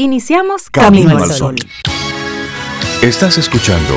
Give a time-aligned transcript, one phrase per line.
[0.00, 1.56] Iniciamos Camino, al Sol.
[3.02, 3.94] Estás escuchando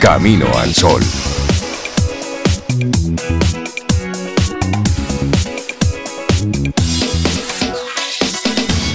[0.00, 1.02] Camino al Sol.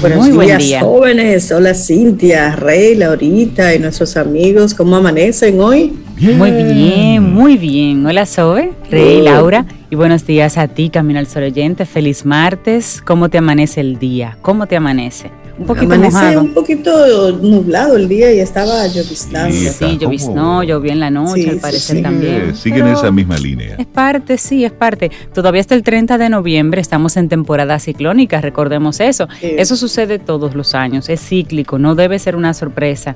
[0.02, 0.80] Buenos Muy días, día.
[0.82, 1.52] jóvenes.
[1.52, 4.74] Hola Cintia, Rey, Laurita y nuestros amigos.
[4.74, 5.94] ¿Cómo amanecen hoy?
[6.20, 8.04] Muy bien, muy bien.
[8.08, 9.68] Hola Zoe, Rey, Laura.
[9.94, 11.86] Y buenos días a ti, Camino al Sol oyente.
[11.86, 13.00] Feliz martes.
[13.06, 14.40] ¿Cómo te amanece el día?
[14.42, 15.30] ¿Cómo te amanece?
[15.56, 19.56] Un poquito Amanece un poquito nublado el día y estaba lloviznando.
[19.56, 22.56] Sí, sí lloviznó, llovió en la noche, al parecer también.
[22.56, 23.76] Sigue en esa misma línea.
[23.78, 25.12] Es parte, sí, es parte.
[25.32, 29.28] Todavía hasta el 30 de noviembre estamos en temporada ciclónica, recordemos eso.
[29.44, 33.16] Eso sucede todos los años, es cíclico, no debe ser una sorpresa.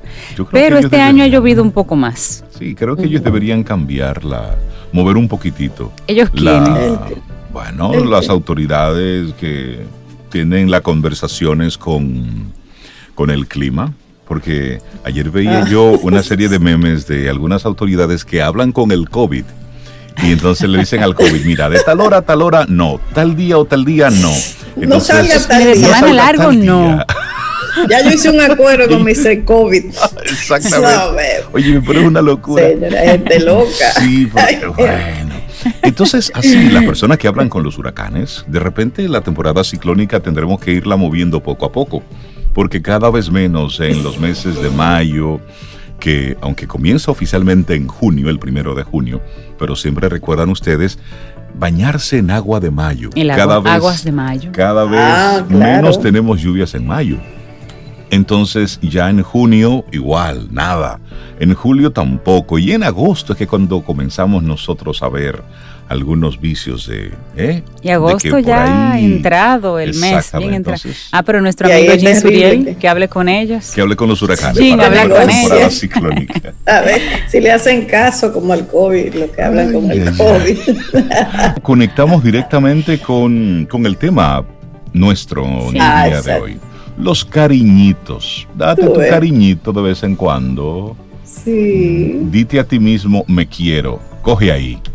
[0.52, 2.44] Pero este año ha llovido un poco más.
[2.56, 4.54] Sí, creo que ellos deberían cambiarla,
[4.92, 5.92] mover un poquitito.
[6.06, 6.98] Ellos quieren.
[7.52, 9.84] bueno, las autoridades que
[10.30, 12.52] tienen las conversaciones con,
[13.14, 13.92] con el clima,
[14.26, 15.68] porque ayer veía ah.
[15.68, 19.44] yo una serie de memes de algunas autoridades que hablan con el COVID.
[20.22, 23.36] Y entonces le dicen al COVID, mira, de tal hora a tal hora, no, tal
[23.36, 24.32] día o tal día, no.
[24.76, 26.00] Entonces, no salga tal día.
[26.00, 27.04] No largo, no.
[27.88, 29.44] Ya yo hice un acuerdo con Mr.
[29.44, 29.84] COVID.
[30.24, 31.44] Exactamente.
[31.52, 32.68] Oye, pero es una locura.
[32.68, 33.68] Señora, gente loca.
[33.98, 35.34] Sí, porque, bueno.
[35.82, 40.60] Entonces, así, las personas que hablan con los huracanes, de repente la temporada ciclónica tendremos
[40.60, 42.02] que irla moviendo poco a poco,
[42.54, 45.40] porque cada vez menos en los meses de mayo,
[45.98, 49.20] que aunque comienza oficialmente en junio, el primero de junio,
[49.58, 50.98] pero siempre recuerdan ustedes
[51.54, 53.10] bañarse en agua de mayo.
[53.34, 54.50] cada vez, aguas de mayo.
[54.52, 57.18] Cada vez ah, menos tenemos lluvias en mayo.
[58.10, 61.00] Entonces ya en junio igual, nada.
[61.40, 62.58] En julio tampoco.
[62.58, 65.42] Y en agosto es que cuando comenzamos nosotros a ver
[65.88, 67.12] algunos vicios de...
[67.36, 67.62] ¿eh?
[67.82, 70.82] Y agosto ya ha entrado el mes, bien entrado.
[71.12, 73.72] Ah, pero nuestro amigo Jim Suriel, que hable con ellos.
[73.74, 74.58] Que hable con los huracanes.
[74.58, 75.82] Jim, habla con ellos.
[76.66, 80.58] a ver, si le hacen caso como al COVID, lo que hablan con el COVID.
[81.62, 84.44] Conectamos directamente con, con el tema
[84.92, 86.60] nuestro día ah, de hoy
[86.98, 88.46] los cariñitos.
[88.54, 90.96] Date tu cariñito de vez en cuando.
[91.24, 92.18] Sí.
[92.30, 94.00] Dite a ti mismo, me quiero.
[94.22, 94.78] Coge ahí.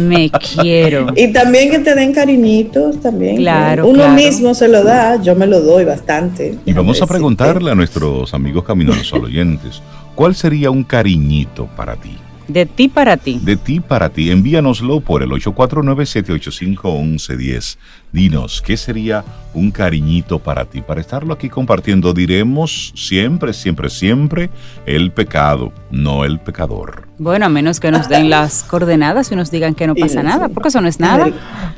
[0.00, 1.06] Me quiero.
[1.16, 3.36] Y también que te den cariñitos también.
[3.36, 3.86] Claro.
[3.86, 6.58] Uno mismo se lo da, yo me lo doy bastante.
[6.64, 9.80] Y vamos a preguntarle a nuestros amigos caminos oyentes,
[10.16, 12.16] ¿cuál sería un cariñito para ti?
[12.48, 13.40] De ti para ti.
[13.42, 14.30] De ti para ti.
[14.30, 17.76] Envíanoslo por el 849-785-1110.
[18.12, 20.80] Dinos, ¿qué sería un cariñito para ti?
[20.80, 24.50] Para estarlo aquí compartiendo, diremos siempre, siempre, siempre
[24.86, 27.08] el pecado, no el pecador.
[27.18, 30.48] Bueno, a menos que nos den las coordenadas y nos digan que no pasa nada,
[30.48, 31.30] porque eso no es nada.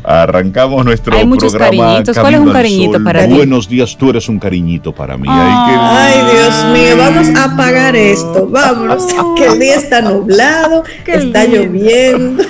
[0.05, 2.19] Arrancamos nuestro Hay muchos cariñitos.
[2.19, 3.35] ¿Cuál es un cariñito para ti?
[3.35, 5.29] Buenos días, tú eres un cariñito para mí.
[5.31, 8.49] Ay, Dios mío, vamos a apagar esto.
[8.49, 9.07] Vámonos,
[9.37, 12.45] que el día está nublado, está lloviendo.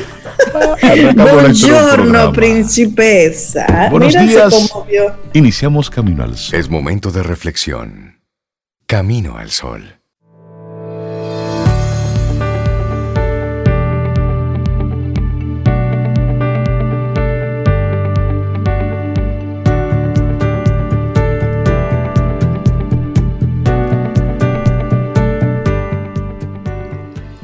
[1.14, 3.88] Buongiorno, principesa.
[3.90, 4.72] Buenos días.
[5.32, 6.58] Iniciamos Camino al Sol.
[6.58, 8.20] Es momento de reflexión.
[8.86, 9.94] Camino al Sol.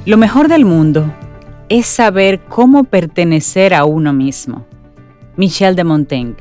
[0.06, 1.14] Lo mejor del mundo
[1.68, 4.64] es saber cómo pertenecer a uno mismo.
[5.36, 6.36] Michel de Montaigne.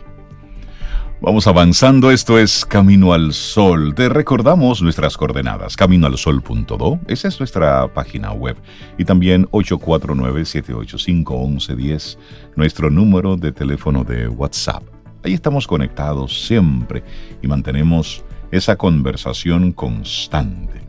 [1.21, 3.95] Vamos avanzando, esto es Camino al Sol.
[3.95, 8.57] Te recordamos nuestras coordenadas, caminoalsol.do, esa es nuestra página web,
[8.97, 12.17] y también 849-785-1110,
[12.57, 14.83] nuestro número de teléfono de WhatsApp.
[15.23, 17.05] Ahí estamos conectados siempre
[17.41, 20.82] y mantenemos esa conversación constante.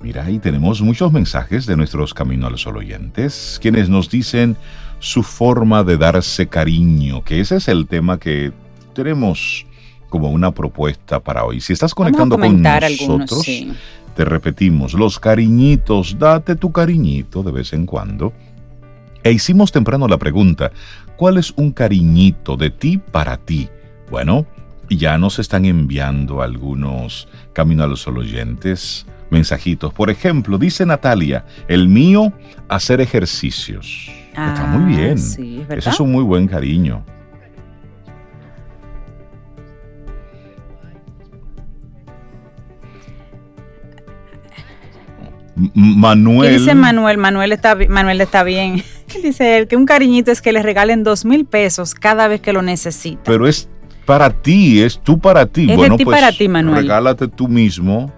[0.00, 4.56] Mira, ahí tenemos muchos mensajes de nuestros Camino al Sol oyentes, quienes nos dicen
[5.00, 8.52] su forma de darse cariño, que ese es el tema que
[8.94, 9.66] tenemos
[10.08, 11.60] como una propuesta para hoy.
[11.60, 13.44] Si estás conectando con nosotros,
[14.14, 18.32] te repetimos, los cariñitos, date tu cariñito de vez en cuando.
[19.24, 20.70] E hicimos temprano la pregunta,
[21.16, 23.68] ¿cuál es un cariñito de ti para ti?
[24.10, 24.46] Bueno,
[24.88, 29.92] ya nos están enviando algunos Camino a los oyentes mensajitos.
[29.92, 32.32] Por ejemplo, dice Natalia, el mío,
[32.68, 34.10] hacer ejercicios.
[34.30, 35.18] Está muy ah, bien.
[35.18, 37.04] Sí, Eso es un muy buen cariño.
[45.74, 46.58] Manuel.
[46.58, 47.18] dice Manuel?
[47.18, 48.82] Manuel está, Manuel está bien.
[49.22, 52.52] Dice él que un cariñito es que le regalen dos mil pesos cada vez que
[52.52, 53.22] lo necesita.
[53.24, 53.68] Pero es
[54.04, 55.68] para ti, es tú para ti.
[55.68, 56.82] Es bueno, de ti pues para ti, Manuel.
[56.82, 58.12] regálate tú mismo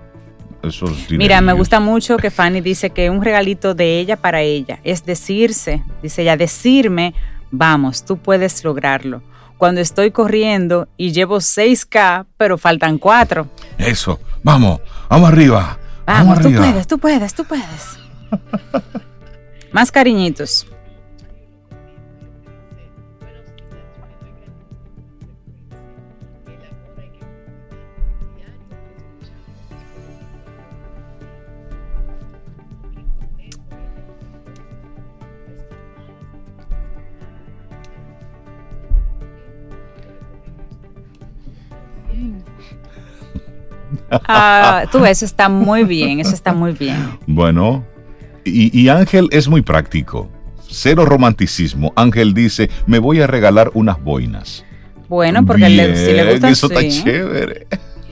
[0.62, 4.78] esos Mira, me gusta mucho que Fanny dice que un regalito de ella para ella
[4.84, 7.14] es decirse, dice ella, decirme,
[7.50, 9.22] vamos, tú puedes lograrlo.
[9.58, 13.46] Cuando estoy corriendo y llevo 6K, pero faltan 4.
[13.78, 15.78] Eso, vamos, vamos arriba.
[16.06, 16.62] Vamos, tú arriba.
[16.62, 17.98] puedes, tú puedes, tú puedes.
[19.72, 20.66] Más cariñitos.
[44.10, 47.18] Ah, tú, eso está muy bien, eso está muy bien.
[47.26, 47.84] Bueno,
[48.44, 50.28] y, y Ángel es muy práctico.
[50.68, 51.92] Cero romanticismo.
[51.96, 54.64] Ángel dice, me voy a regalar unas boinas.
[55.08, 57.02] Bueno, porque le- si le Bien, gusta Eso está sí.
[57.02, 57.66] chévere.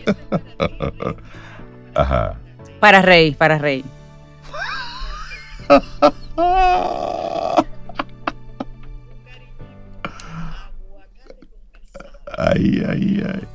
[1.95, 2.35] Ajá.
[2.81, 3.85] Para rey, para rey.
[12.37, 13.49] Ay, ay, ay.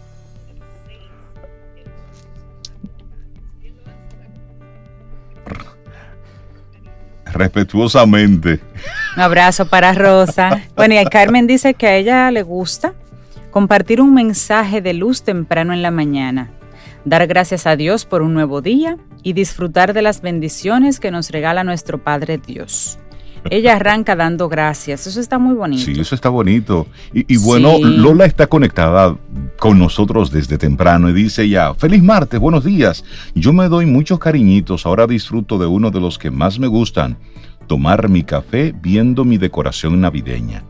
[7.33, 8.59] Respetuosamente.
[9.15, 10.61] Un abrazo para Rosa.
[10.75, 12.93] Bueno, y Carmen dice que a ella le gusta
[13.51, 16.51] compartir un mensaje de luz temprano en la mañana,
[17.05, 21.29] dar gracias a Dios por un nuevo día y disfrutar de las bendiciones que nos
[21.29, 22.97] regala nuestro Padre Dios.
[23.49, 25.83] Ella arranca dando gracias, eso está muy bonito.
[25.83, 26.87] Sí, eso está bonito.
[27.13, 27.83] Y, y bueno, Sí.
[27.83, 29.15] Lola está conectada
[29.59, 33.03] con nosotros desde temprano y dice ya, feliz martes, buenos días.
[33.35, 37.17] Yo me doy muchos cariñitos, ahora disfruto de uno de los que más me gustan,
[37.67, 40.63] tomar mi café viendo mi decoración navideña.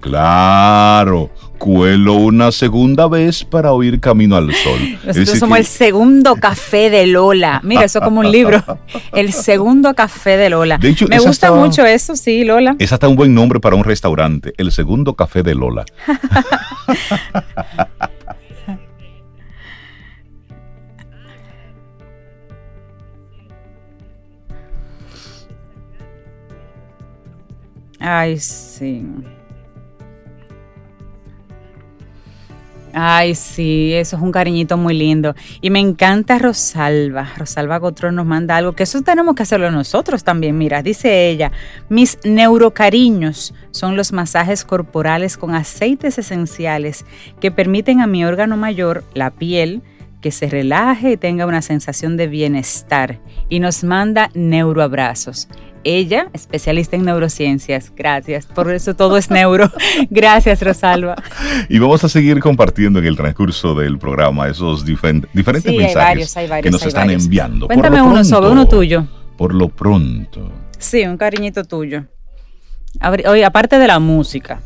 [0.00, 4.80] Claro, cuelo una segunda vez para oír Camino al Sol.
[4.80, 7.60] Es Nosotros decir somos que- el segundo café de Lola.
[7.64, 8.62] Mira, eso es como un libro.
[9.12, 10.78] El segundo café de Lola.
[10.78, 12.76] De hecho, Me gusta estaba- mucho eso, sí, Lola.
[12.78, 15.84] Es hasta un buen nombre para un restaurante, el segundo café de Lola.
[28.00, 29.04] Ay, sí.
[32.96, 35.34] Ay, sí, eso es un cariñito muy lindo.
[35.60, 37.28] Y me encanta Rosalba.
[37.36, 40.56] Rosalba Gotrón nos manda algo, que eso tenemos que hacerlo nosotros también.
[40.56, 41.50] Mira, dice ella,
[41.88, 47.04] mis neurocariños son los masajes corporales con aceites esenciales
[47.40, 49.82] que permiten a mi órgano mayor, la piel,
[50.20, 53.18] que se relaje y tenga una sensación de bienestar.
[53.48, 55.48] Y nos manda neuroabrazos.
[55.84, 57.92] Ella, especialista en neurociencias.
[57.94, 58.46] Gracias.
[58.46, 59.70] Por eso todo es neuro.
[60.10, 61.14] Gracias, Rosalba.
[61.68, 65.94] Y vamos a seguir compartiendo en el transcurso del programa esos diferentes Sí, hay mensajes
[65.94, 67.24] varios, hay varios, que nos están varios.
[67.24, 67.66] enviando.
[67.66, 69.06] Cuéntame uno pronto- uno tuyo.
[69.36, 70.50] Por lo pronto.
[70.78, 72.04] Sí, un cariñito tuyo.
[73.28, 74.60] Oye, aparte de la música.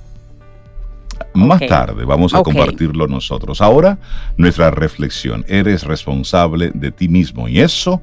[1.35, 3.61] Más tarde vamos a compartirlo nosotros.
[3.61, 3.99] Ahora,
[4.37, 5.45] nuestra reflexión.
[5.49, 8.03] Eres responsable de ti mismo y eso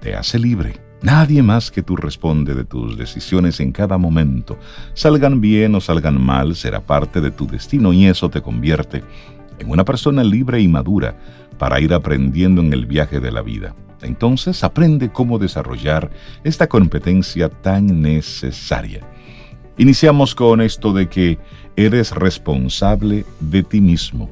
[0.00, 0.83] te hace libre.
[1.04, 4.56] Nadie más que tú responde de tus decisiones en cada momento.
[4.94, 9.04] Salgan bien o salgan mal, será parte de tu destino y eso te convierte
[9.58, 11.14] en una persona libre y madura
[11.58, 13.74] para ir aprendiendo en el viaje de la vida.
[14.00, 16.10] Entonces aprende cómo desarrollar
[16.42, 19.02] esta competencia tan necesaria.
[19.76, 21.38] Iniciamos con esto de que
[21.76, 24.30] eres responsable de ti mismo.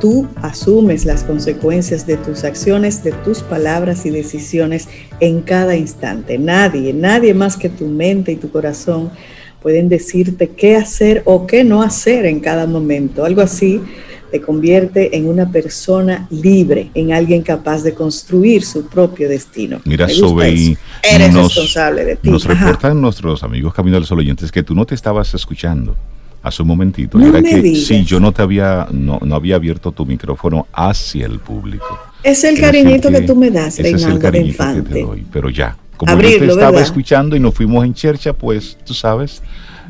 [0.00, 4.88] Tú asumes las consecuencias de tus acciones, de tus palabras y decisiones
[5.20, 6.36] en cada instante.
[6.36, 9.10] Nadie, nadie más que tu mente y tu corazón
[9.62, 13.24] pueden decirte qué hacer o qué no hacer en cada momento.
[13.24, 13.80] Algo así
[14.30, 19.80] te convierte en una persona libre, en alguien capaz de construir su propio destino.
[19.84, 20.80] Mira, Me gusta Sobe, eso.
[21.02, 22.30] Eres responsable de ti.
[22.30, 22.66] Nos Ajá.
[22.66, 25.94] reportan nuestros amigos Camino del Sol oyentes que tú no te estabas escuchando
[26.44, 27.18] hace un momentito.
[27.18, 27.84] No Era me que digas.
[27.86, 31.98] sí, yo no te había, no, no había abierto tu micrófono hacia el público.
[32.22, 34.82] Es el Es cariñito decir que tú me das, Ese es el Reinaldo cariñito que
[34.94, 35.26] te doy.
[35.32, 36.82] Pero ya, como yo Abrirlo, te estaba ¿verdad?
[36.86, 39.42] escuchando y nos fuimos en chercha, pues tú sabes.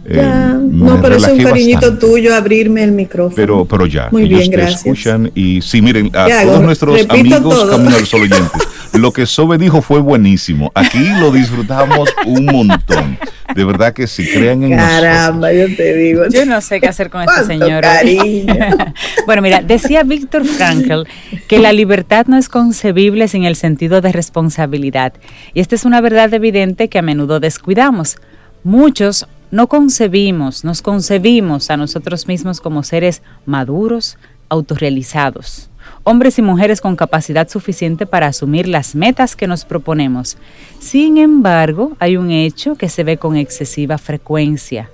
[0.07, 2.07] eh, Ya, no, pero es un cariñito bastante.
[2.07, 3.35] tuyo abrirme el micrófono.
[3.37, 4.81] Pero, pero ya, Muy ellos bien, te gracias.
[4.87, 6.51] escuchan y sí, miren, a ¿Qué hago?
[6.53, 7.71] todos nuestros amigos todo.
[7.71, 8.51] Camino al Sol oyentes,
[8.95, 10.71] lo que Sobe dijo fue buenísimo.
[10.75, 13.19] Aquí lo disfrutamos un montón.
[13.55, 15.01] De verdad que si crean en nosotros.
[15.01, 16.23] Caramba, yo te digo.
[16.31, 17.83] Yo no sé qué hacer con este señor.
[17.83, 18.55] cariño.
[19.27, 21.03] bueno, mira, decía Víctor Frankl
[21.49, 25.13] que la libertad no es concebible sin el sentido de responsabilidad.
[25.53, 28.17] Y esta es una verdad evidente que a menudo descuidamos.
[28.63, 35.71] Muchos no concebimos, nos concebimos a nosotros mismos como seres maduros, autorrealizados,
[36.05, 40.37] hombres y mujeres con capacidad suficiente para asumir las metas que nos proponemos.
[40.79, 44.91] Sin embargo, hay un hecho que se ve con excesiva frecuencia.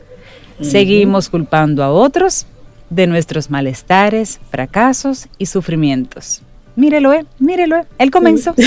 [0.60, 2.46] Seguimos culpando a otros
[2.90, 6.42] de nuestros malestares, fracasos y sufrimientos.
[6.76, 7.86] Mírelo, eh, mírelo, eh.
[7.98, 8.54] él comenzó.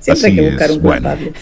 [0.00, 1.32] Siempre hay que buscar un culpable.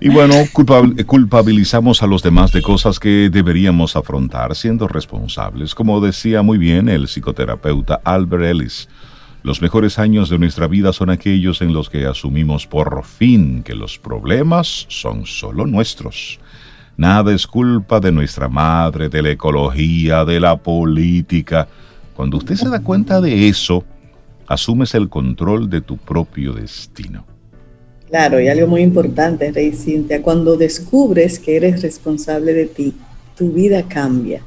[0.00, 0.34] Y bueno,
[1.06, 5.74] culpabilizamos a los demás de cosas que deberíamos afrontar siendo responsables.
[5.74, 8.88] Como decía muy bien el psicoterapeuta Albert Ellis,
[9.42, 13.74] los mejores años de nuestra vida son aquellos en los que asumimos por fin que
[13.74, 16.38] los problemas son solo nuestros.
[16.96, 21.66] Nada es culpa de nuestra madre, de la ecología, de la política.
[22.14, 23.84] Cuando usted se da cuenta de eso,
[24.46, 27.31] asumes el control de tu propio destino.
[28.12, 32.92] Claro, y algo muy importante, Rey Cintia, cuando descubres que eres responsable de ti,
[33.34, 34.42] tu vida cambia.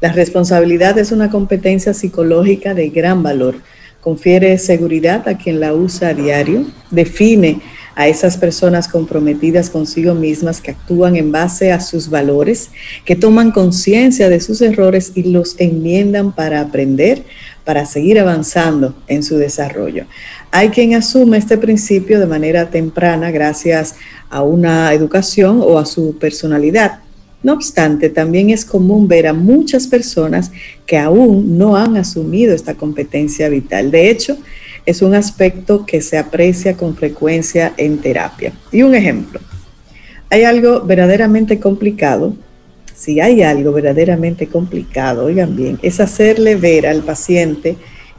[0.00, 3.56] La responsabilidad es una competencia psicológica de gran valor.
[4.00, 7.60] Confiere seguridad a quien la usa a diario, define
[7.96, 12.70] a esas personas comprometidas consigo mismas que actúan en base a sus valores,
[13.04, 17.24] que toman conciencia de sus errores y los enmiendan para aprender,
[17.64, 20.06] para seguir avanzando en su desarrollo.
[20.50, 23.96] Hay quien asume este principio de manera temprana gracias
[24.30, 27.00] a una educación o a su personalidad.
[27.42, 30.50] No obstante, también es común ver a muchas personas
[30.86, 33.90] que aún no han asumido esta competencia vital.
[33.90, 34.38] De hecho,
[34.86, 38.52] es un aspecto que se aprecia con frecuencia en terapia.
[38.72, 39.40] Y un ejemplo,
[40.30, 42.34] hay algo verdaderamente complicado,
[42.96, 47.76] si hay algo verdaderamente complicado, oigan bien, es hacerle ver al paciente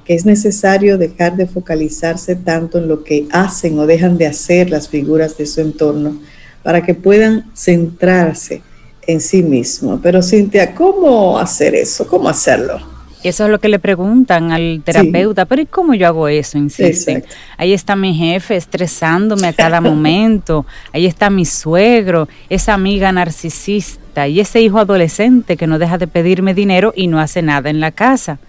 [0.10, 4.90] es necesario dejar de focalizarse tanto en lo que hacen o dejan de hacer las
[4.90, 6.20] figuras de su entorno
[6.64, 8.64] para que puedan centrarse
[9.06, 10.00] en sí mismo.
[10.02, 12.08] Pero Cintia, ¿cómo hacer eso?
[12.08, 12.82] ¿Cómo hacerlo?
[13.22, 16.58] Eso es lo que le preguntan al terapeuta, pero ¿y cómo yo hago eso?
[16.58, 17.24] Insisten.
[17.58, 24.28] Ahí está mi jefe estresándome a cada momento, ahí está mi suegro, esa amiga narcisista
[24.28, 27.80] y ese hijo adolescente que no deja de pedirme dinero y no hace nada en
[27.80, 28.40] la casa.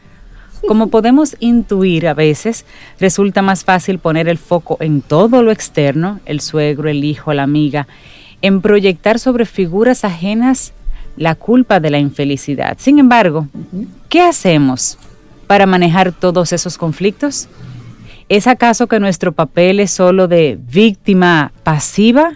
[0.67, 2.65] Como podemos intuir a veces,
[2.99, 7.43] resulta más fácil poner el foco en todo lo externo, el suegro, el hijo, la
[7.43, 7.87] amiga,
[8.43, 10.73] en proyectar sobre figuras ajenas
[11.17, 12.77] la culpa de la infelicidad.
[12.79, 13.49] Sin embargo,
[14.09, 14.99] ¿qué hacemos
[15.47, 17.49] para manejar todos esos conflictos?
[18.29, 22.33] ¿Es acaso que nuestro papel es solo de víctima pasiva?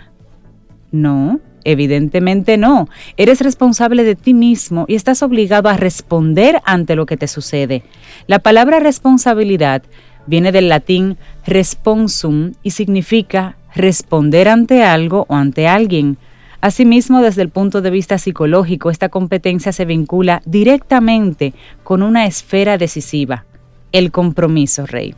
[0.90, 1.40] No.
[1.64, 2.88] Evidentemente no.
[3.16, 7.82] Eres responsable de ti mismo y estás obligado a responder ante lo que te sucede.
[8.26, 9.82] La palabra responsabilidad
[10.26, 11.16] viene del latín
[11.46, 16.18] responsum y significa responder ante algo o ante alguien.
[16.60, 21.52] Asimismo, desde el punto de vista psicológico, esta competencia se vincula directamente
[21.82, 23.44] con una esfera decisiva,
[23.92, 25.14] el compromiso, Rey.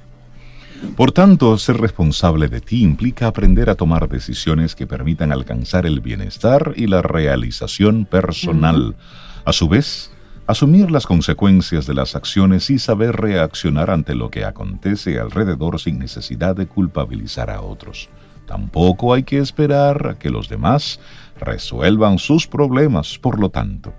[0.97, 6.01] Por tanto, ser responsable de ti implica aprender a tomar decisiones que permitan alcanzar el
[6.01, 8.97] bienestar y la realización personal.
[9.45, 10.11] A su vez,
[10.47, 15.99] asumir las consecuencias de las acciones y saber reaccionar ante lo que acontece alrededor sin
[15.99, 18.09] necesidad de culpabilizar a otros.
[18.47, 21.01] Tampoco hay que esperar a que los demás
[21.41, 23.93] resuelvan sus problemas, por lo tanto.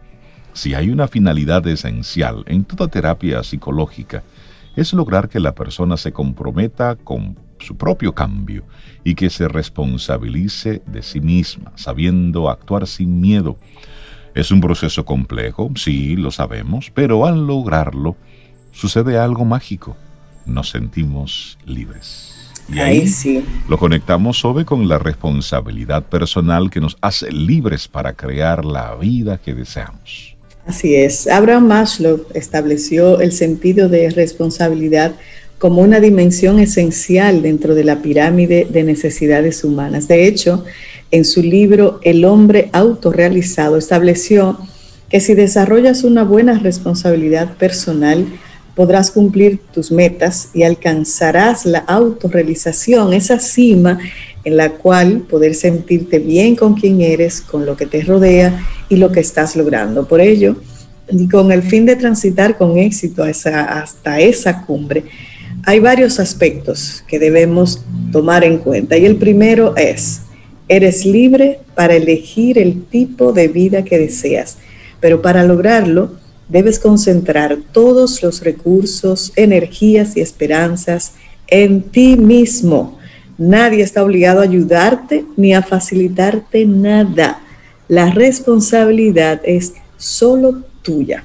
[0.53, 4.24] Si hay una finalidad esencial en toda terapia psicológica,
[4.77, 8.63] es lograr que la persona se comprometa con su propio cambio
[9.03, 13.57] y que se responsabilice de sí misma, sabiendo actuar sin miedo.
[14.36, 18.15] Es un proceso complejo, sí, lo sabemos, pero al lograrlo
[18.72, 19.98] sucede algo mágico.
[20.46, 22.53] Nos sentimos libres.
[22.72, 23.43] Y ahí, sí.
[23.67, 29.39] lo conectamos sobre con la responsabilidad personal que nos hace libres para crear la vida
[29.39, 30.37] que deseamos.
[30.68, 31.28] Así es.
[31.28, 35.14] Abraham Maslow estableció el sentido de responsabilidad
[35.60, 40.10] como una dimensión esencial dentro de la pirámide de necesidades humanas.
[40.10, 40.66] De hecho,
[41.10, 44.60] en su libro El hombre autorrealizado estableció
[45.10, 48.28] que si desarrollas una buena responsabilidad personal,
[48.76, 54.00] podrás cumplir tus metas y alcanzarás la autorrealización, esa cima
[54.48, 58.96] en la cual poder sentirte bien con quien eres, con lo que te rodea y
[58.96, 60.08] lo que estás logrando.
[60.08, 60.56] Por ello,
[61.12, 65.04] y con el fin de transitar con éxito hasta esa cumbre,
[65.66, 68.98] hay varios aspectos que debemos tomar en cuenta.
[68.98, 70.22] Y el primero es,
[70.70, 74.60] eres libre para elegir el tipo de vida que deseas,
[75.01, 76.13] pero para lograrlo
[76.48, 81.16] debes concentrar todos los recursos, energías y esperanzas
[81.48, 82.97] en ti mismo
[83.38, 87.39] Nadie está obligado a ayudarte ni a facilitarte nada.
[87.88, 91.24] La responsabilidad es solo tuya.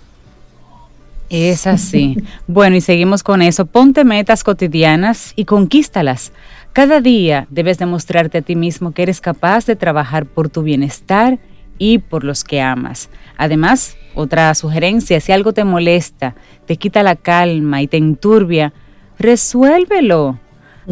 [1.30, 2.16] Es así.
[2.46, 3.64] bueno, y seguimos con eso.
[3.64, 6.32] Ponte metas cotidianas y conquístalas.
[6.74, 11.38] Cada día debes demostrarte a ti mismo que eres capaz de trabajar por tu bienestar
[11.78, 13.08] y por los que amas.
[13.36, 16.34] Además, otra sugerencia, si algo te molesta,
[16.66, 18.72] te quita la calma y te enturbia,
[19.18, 20.38] resuélvelo.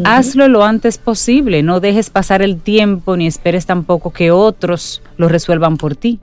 [0.03, 5.27] Hazlo lo antes posible, no dejes pasar el tiempo ni esperes tampoco que otros lo
[5.27, 6.19] resuelvan por ti.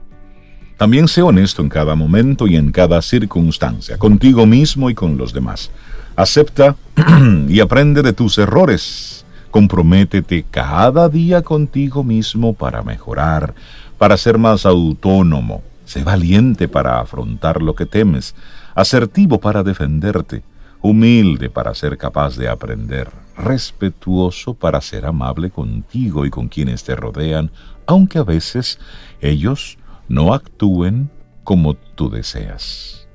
[0.79, 5.33] También sé honesto en cada momento y en cada circunstancia, contigo mismo y con los
[5.33, 5.71] demás.
[6.15, 6.77] Acepta
[7.49, 9.25] y aprende de tus errores.
[9.51, 13.55] Comprométete cada día contigo mismo para mejorar,
[13.99, 15.63] para ser más autónomo.
[15.85, 18.35] Sé valiente para afrontar lo que temes,
[18.75, 20.43] asertivo para defenderte,
[20.83, 26.97] humilde para ser capaz de aprender respetuoso para ser amable contigo y con quienes te
[26.97, 27.51] rodean,
[27.87, 28.79] aunque a veces
[29.21, 31.09] ellos no actúen
[31.45, 33.09] como tú deseas.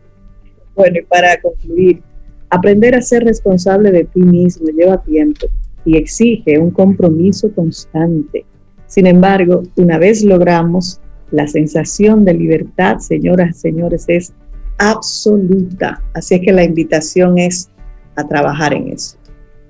[0.76, 2.02] Bueno, y para concluir,
[2.50, 5.48] aprender a ser responsable de ti mismo lleva tiempo
[5.86, 8.46] y exige un compromiso constante.
[8.88, 11.00] Sin embargo, una vez logramos,
[11.32, 14.34] la sensación de libertad, señoras y señores, es
[14.78, 16.02] absoluta.
[16.14, 17.70] Así es que la invitación es
[18.16, 19.18] a trabajar en eso.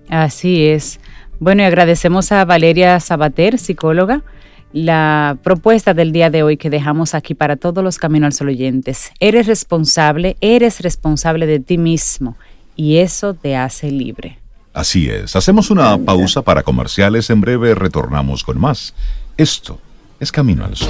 [0.10, 1.00] Así es.
[1.40, 4.24] Bueno, y agradecemos a Valeria Sabater, psicóloga,
[4.72, 8.48] la propuesta del día de hoy que dejamos aquí para todos los Caminos al Sol
[8.50, 9.12] oyentes.
[9.20, 12.38] Eres responsable, eres responsable de ti mismo
[12.76, 14.40] y eso te hace libre.
[14.74, 15.36] Así es.
[15.36, 17.30] Hacemos una pausa para comerciales.
[17.30, 18.96] En breve retornamos con más.
[19.38, 19.80] Esto
[20.20, 20.90] es Camino al Sol.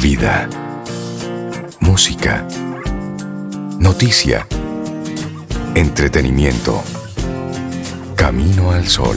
[0.00, 0.48] Vida.
[1.80, 2.46] Música.
[3.82, 4.46] Noticia.
[5.74, 6.80] Entretenimiento.
[8.14, 9.16] Camino al Sol.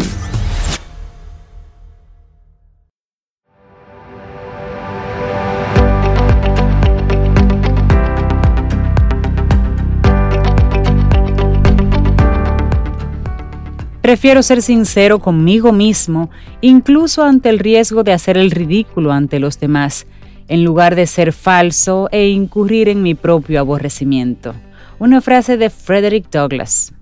[14.01, 16.31] Prefiero ser sincero conmigo mismo,
[16.61, 20.07] incluso ante el riesgo de hacer el ridículo ante los demás,
[20.47, 24.53] en lugar de ser falso e incurrir en mi propio aborrecimiento.
[24.99, 26.93] Una frase de Frederick Douglass.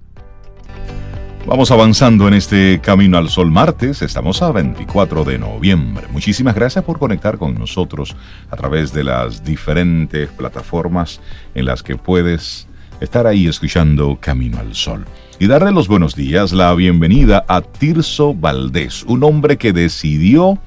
[1.45, 6.08] Vamos avanzando en este Camino al Sol martes, estamos a 24 de noviembre.
[6.10, 8.15] Muchísimas gracias por conectar con nosotros
[8.49, 11.19] a través de las diferentes plataformas
[11.53, 12.67] en las que puedes
[13.01, 15.06] estar ahí escuchando Camino al Sol.
[15.38, 20.58] Y darle los buenos días, la bienvenida a Tirso Valdés, un hombre que decidió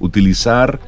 [0.00, 0.80] utilizar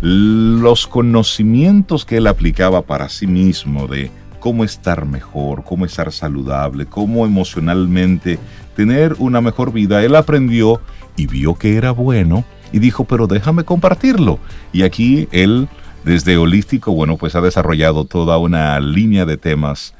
[0.00, 6.86] los conocimientos que él aplicaba para sí mismo de cómo estar mejor, cómo estar saludable,
[6.86, 8.38] cómo emocionalmente
[8.74, 10.02] tener una mejor vida.
[10.02, 10.80] Él aprendió
[11.16, 14.38] y vio que era bueno y dijo, pero déjame compartirlo.
[14.72, 15.68] Y aquí él,
[16.04, 19.94] desde Holístico, bueno, pues ha desarrollado toda una línea de temas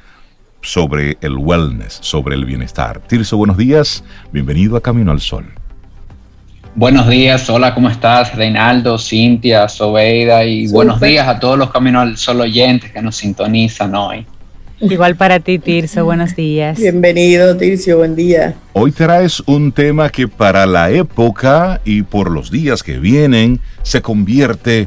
[0.62, 3.00] sobre el wellness, sobre el bienestar.
[3.06, 5.59] Tirso, buenos días, bienvenido a Camino al Sol.
[6.76, 8.34] Buenos días, hola, ¿cómo estás?
[8.36, 13.16] Reinaldo, Cintia, Sobeida y buenos días a todos los Camino al Sol oyentes que nos
[13.16, 14.24] sintonizan hoy.
[14.80, 16.78] Igual para ti, Tirso, buenos días.
[16.78, 18.54] Bienvenido, Tirso, buen día.
[18.72, 24.00] Hoy traes un tema que para la época y por los días que vienen se
[24.00, 24.86] convierte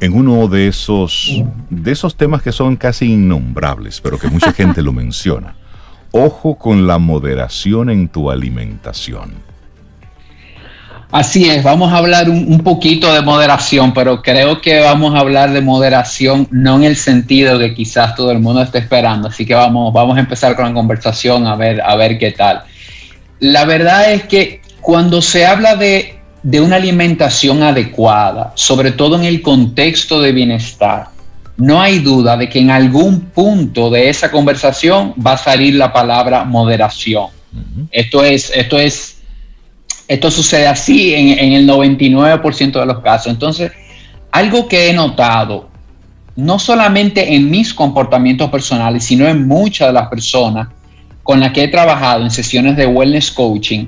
[0.00, 4.82] en uno de esos, de esos temas que son casi innombrables, pero que mucha gente
[4.82, 5.56] lo menciona.
[6.12, 9.55] Ojo con la moderación en tu alimentación.
[11.12, 15.52] Así es, vamos a hablar un, poquito de moderación, pero creo que vamos a hablar
[15.52, 19.28] de moderación no en el sentido que quizás todo el mundo esté esperando.
[19.28, 22.62] Así que vamos, vamos a empezar con la conversación a ver, a ver qué tal.
[23.38, 29.24] La verdad es que cuando se habla de, de una alimentación adecuada, sobre todo en
[29.24, 31.08] el contexto de bienestar,
[31.56, 35.92] no hay duda de que en algún punto de esa conversación va a salir la
[35.92, 37.28] palabra moderación.
[37.90, 39.15] Esto es, esto es
[40.08, 43.32] esto sucede así en, el 99% de los casos.
[43.32, 43.72] Entonces,
[44.30, 45.68] algo que he notado,
[46.36, 50.68] no solamente en mis comportamientos personales, sino en muchas de las personas
[51.22, 53.86] con las que he trabajado en sesiones de wellness coaching,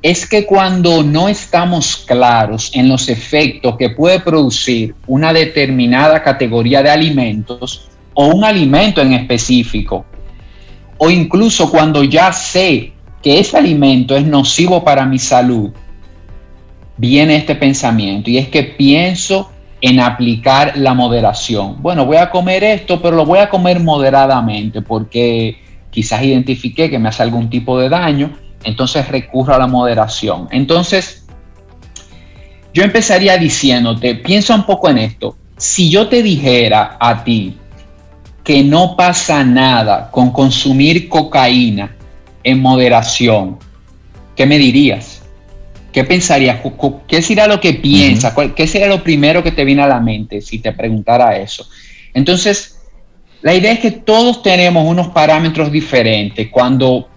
[0.00, 6.82] es que cuando no estamos claros en los efectos que puede producir una determinada categoría
[6.82, 10.04] de alimentos o un alimento en específico,
[10.98, 12.91] o incluso cuando ya sé
[13.22, 15.70] que ese alimento es nocivo para mi salud,
[16.96, 21.82] viene este pensamiento y es que pienso en aplicar la moderación.
[21.82, 25.56] Bueno, voy a comer esto, pero lo voy a comer moderadamente porque
[25.90, 28.32] quizás identifiqué que me hace algún tipo de daño,
[28.64, 30.48] entonces recurro a la moderación.
[30.50, 31.26] Entonces,
[32.72, 35.36] yo empezaría diciéndote, piensa un poco en esto.
[35.56, 37.56] si yo te dijera a ti
[38.42, 41.94] que no pasa nada con consumir cocaína
[42.44, 43.58] en moderación,
[44.36, 45.22] ¿qué me dirías?
[45.92, 46.60] ¿Qué pensarías?
[47.06, 48.34] ¿Qué sería lo que piensas?
[48.56, 51.66] ¿Qué sería lo primero que te viene a la mente si te preguntara eso?
[52.14, 52.80] Entonces,
[53.42, 57.08] la idea es que todos tenemos unos parámetros diferentes cuando,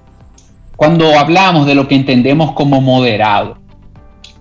[0.76, 3.60] cuando hablamos de lo que entendemos como moderado.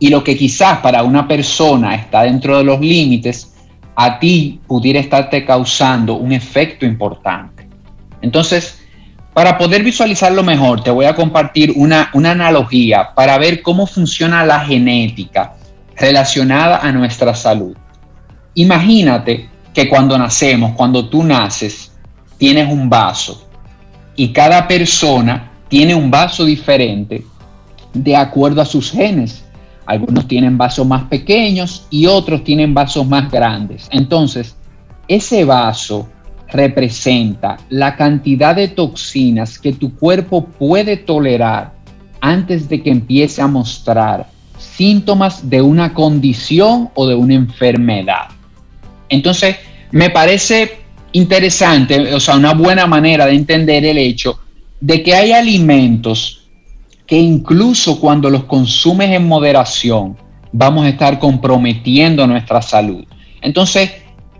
[0.01, 3.55] Y lo que quizás para una persona está dentro de los límites,
[3.94, 7.68] a ti pudiera estarte causando un efecto importante.
[8.20, 8.84] Entonces,
[9.35, 14.47] para poder visualizarlo mejor, te voy a compartir una, una analogía para ver cómo funciona
[14.47, 15.55] la genética
[15.97, 17.77] relacionada a nuestra salud.
[18.55, 21.92] Imagínate que cuando nacemos, cuando tú naces,
[22.38, 23.49] tienes un vaso
[24.14, 27.25] y cada persona tiene un vaso diferente
[27.92, 29.44] de acuerdo a sus genes.
[29.87, 33.88] Algunos tienen vasos más pequeños y otros tienen vasos más grandes.
[33.90, 34.57] Entonces,
[35.09, 36.09] ese vaso
[36.55, 41.73] representa la cantidad de toxinas que tu cuerpo puede tolerar
[42.21, 48.29] antes de que empiece a mostrar síntomas de una condición o de una enfermedad.
[49.09, 49.57] Entonces,
[49.90, 50.79] me parece
[51.12, 54.38] interesante, o sea, una buena manera de entender el hecho
[54.81, 56.49] de que hay alimentos
[57.07, 60.17] que incluso cuando los consumes en moderación,
[60.53, 63.05] vamos a estar comprometiendo nuestra salud.
[63.43, 63.90] Entonces,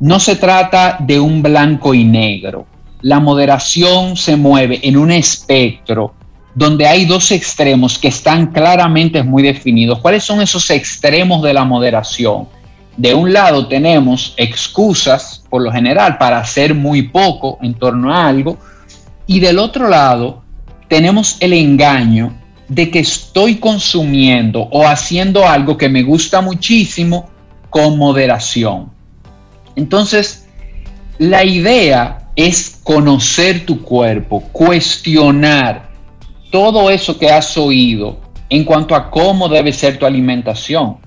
[0.01, 2.67] no se trata de un blanco y negro.
[3.03, 6.15] La moderación se mueve en un espectro
[6.55, 9.99] donde hay dos extremos que están claramente muy definidos.
[9.99, 12.49] ¿Cuáles son esos extremos de la moderación?
[12.97, 18.27] De un lado tenemos excusas, por lo general, para hacer muy poco en torno a
[18.29, 18.57] algo,
[19.27, 20.45] y del otro lado
[20.89, 22.33] tenemos el engaño
[22.69, 27.29] de que estoy consumiendo o haciendo algo que me gusta muchísimo
[27.69, 28.94] con moderación.
[29.77, 30.47] Entonces,
[31.19, 35.91] la idea es conocer tu cuerpo, cuestionar
[36.51, 40.99] todo eso que has oído en cuanto a cómo debe ser tu alimentación.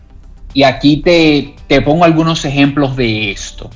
[0.53, 3.69] Y aquí te, pongo algunos ejemplos de esto.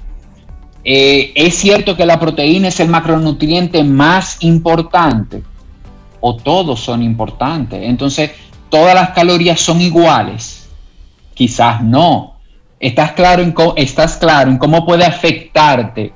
[0.83, 5.43] Eh, es cierto que la proteína es el macronutriente más importante,
[6.19, 7.81] o todos son importantes.
[7.83, 8.31] Entonces,
[8.69, 10.69] todas las calorías son iguales.
[11.33, 12.30] Quizás no.
[12.81, 16.11] Estás claro en cómo, estás claro en cómo puede afectarte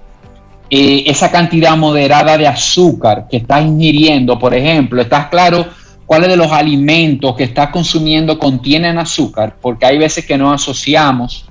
[0.68, 5.00] eh, esa cantidad moderada de azúcar que estás ingiriendo, por ejemplo.
[5.00, 5.68] Estás claro
[6.08, 11.48] cuáles de los alimentos que estás consumiendo contienen azúcar, porque hay veces que no asociamos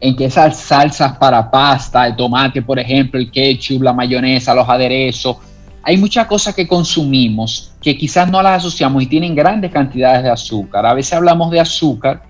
[0.00, 4.68] en que esas salsas para pasta, el tomate, por ejemplo, el ketchup, la mayonesa, los
[4.68, 5.38] aderezos,
[5.82, 10.30] hay muchas cosas que consumimos que quizás no las asociamos y tienen grandes cantidades de
[10.30, 10.84] azúcar.
[10.84, 12.27] A veces hablamos de azúcar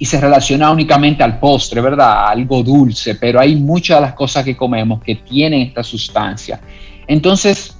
[0.00, 2.28] y se relaciona únicamente al postre, ¿verdad?
[2.28, 6.58] Algo dulce, pero hay muchas de las cosas que comemos que tienen esta sustancia.
[7.06, 7.76] Entonces,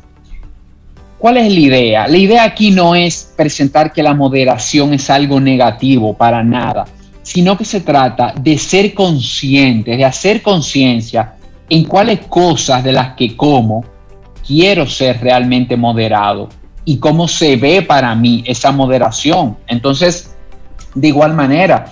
[1.19, 2.07] ¿cuál es la idea?
[2.07, 6.85] La idea aquí no es presentar que la moderación es algo negativo para nada,
[7.23, 11.37] sino que se trata de ser conscientes, de hacer conciencia
[11.71, 13.83] en cuáles cosas de las que como
[14.47, 16.51] quiero ser realmente moderado
[16.85, 19.57] y cómo se ve para mí esa moderación.
[19.67, 20.37] Entonces,
[20.95, 21.87] de igual manera,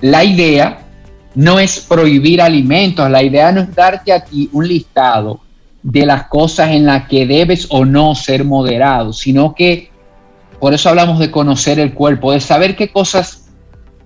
[0.00, 0.78] la idea
[1.34, 5.40] no es prohibir alimentos, la idea no es darte aquí un listado
[5.82, 9.90] de las cosas en las que debes o no ser moderado, sino que
[10.60, 13.48] por eso hablamos de conocer el cuerpo, de saber qué cosas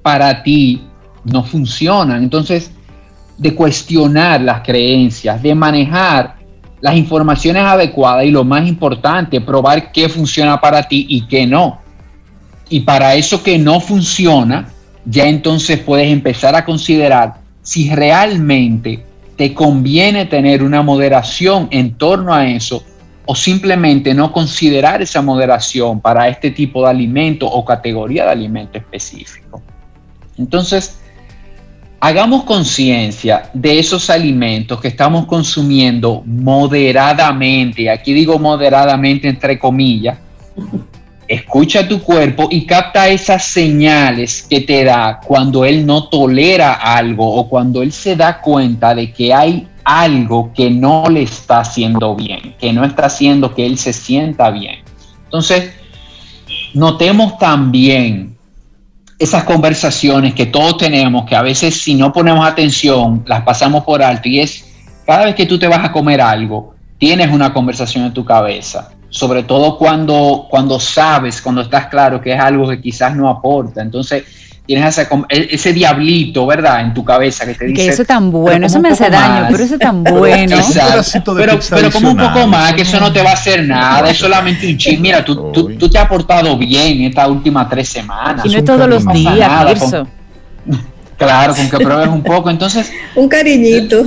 [0.02, 0.82] para ti
[1.24, 2.22] no funcionan.
[2.22, 2.70] Entonces,
[3.38, 6.36] de cuestionar las creencias, de manejar
[6.80, 11.80] las informaciones adecuadas y lo más importante, probar qué funciona para ti y qué no.
[12.68, 14.68] Y para eso que no funciona,
[15.04, 19.04] ya entonces puedes empezar a considerar si realmente
[19.36, 22.84] te conviene tener una moderación en torno a eso
[23.24, 28.78] o simplemente no considerar esa moderación para este tipo de alimento o categoría de alimento
[28.78, 29.62] específico.
[30.36, 30.98] Entonces,
[32.00, 40.18] hagamos conciencia de esos alimentos que estamos consumiendo moderadamente, aquí digo moderadamente entre comillas,
[41.32, 47.26] escucha tu cuerpo y capta esas señales que te da cuando él no tolera algo
[47.26, 52.14] o cuando él se da cuenta de que hay algo que no le está haciendo
[52.14, 54.80] bien, que no está haciendo que él se sienta bien.
[55.24, 55.72] Entonces,
[56.74, 58.36] notemos también
[59.18, 64.02] esas conversaciones que todos tenemos, que a veces si no ponemos atención, las pasamos por
[64.02, 64.66] alto y es
[65.06, 68.90] cada vez que tú te vas a comer algo, tienes una conversación en tu cabeza,
[69.12, 73.82] sobre todo cuando, cuando sabes, cuando estás claro que es algo que quizás no aporta.
[73.82, 74.24] Entonces,
[74.64, 76.80] tienes e, ese, diablito, ¿verdad?
[76.80, 77.76] En tu cabeza que te dice...
[77.76, 80.56] Que eso es tan bueno, eso me hace daño, pero eso es tan bueno.
[81.36, 84.16] Pero, pero, como un poco más, que eso no te va a hacer nada, es
[84.16, 85.02] solamente un ching.
[85.02, 88.46] Mira, tú, tú, tú, te has portado bien estas últimas tres semanas.
[88.46, 89.78] Y no es todos los días,
[91.18, 92.50] Claro, con que pruebes un poco.
[92.50, 92.90] Entonces.
[93.14, 94.02] un cariñito.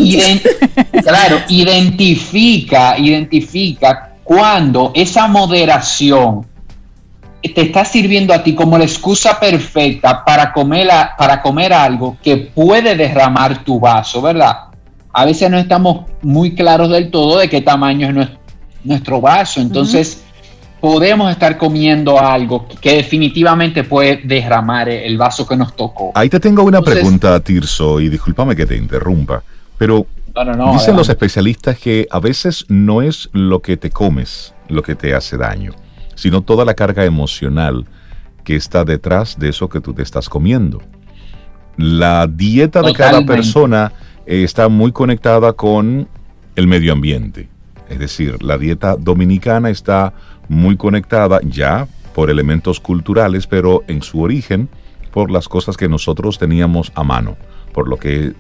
[1.04, 6.48] claro, identifica, identifica cuando esa moderación
[7.54, 12.38] te está sirviendo a ti como la excusa perfecta para comer, para comer algo que
[12.38, 14.56] puede derramar tu vaso, ¿verdad?
[15.14, 18.30] A veces no estamos muy claros del todo de qué tamaño es
[18.84, 19.62] nuestro, vaso.
[19.62, 20.24] Entonces,
[20.82, 26.14] podemos estar comiendo algo que definitivamente puede derramar el vaso que nos tocó.
[26.16, 29.44] Ahí te tengo una pregunta, Tirso, y discúlpame que te interrumpa,
[29.78, 30.08] pero
[30.74, 35.14] dicen los especialistas que a veces no es lo que te comes lo que te
[35.14, 35.74] hace daño,
[36.16, 37.86] sino toda la carga emocional
[38.44, 40.82] que está detrás de eso que tú te estás comiendo.
[41.78, 43.92] La dieta de cada persona
[44.26, 46.08] eh, está muy conectada con
[46.56, 47.50] el medio ambiente.
[47.90, 50.14] Es decir, la dieta dominicana está
[50.48, 54.70] muy conectada ya por elementos culturales, pero en su origen
[55.12, 57.38] por las cosas que nosotros teníamos a mano,
[57.74, 58.34] por lo que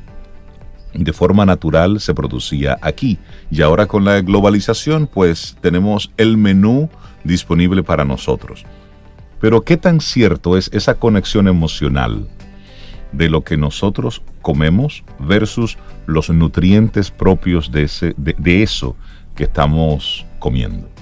[0.97, 3.17] de forma natural se producía aquí.
[3.51, 6.89] Y ahora con la globalización, pues tenemos el menú
[7.23, 8.65] disponible para nosotros.
[9.39, 12.27] Pero ¿qué tan cierto es esa conexión emocional
[13.12, 18.95] de lo que nosotros comemos versus los nutrientes propios de, ese, de eso
[19.36, 20.94] que estamos comiendo?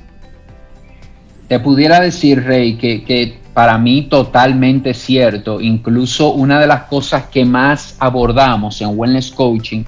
[1.48, 5.62] Te pudiera decir, Rey, que, para mí totalmente cierto.
[5.62, 9.84] Incluso una de las cosas que más abordamos en Wellness Coaching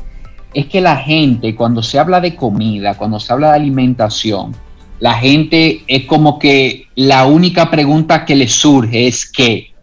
[0.53, 4.55] es que la gente, cuando se habla de comida, cuando se habla de alimentación,
[4.99, 9.73] la gente es como que la única pregunta que le surge es ¿qué?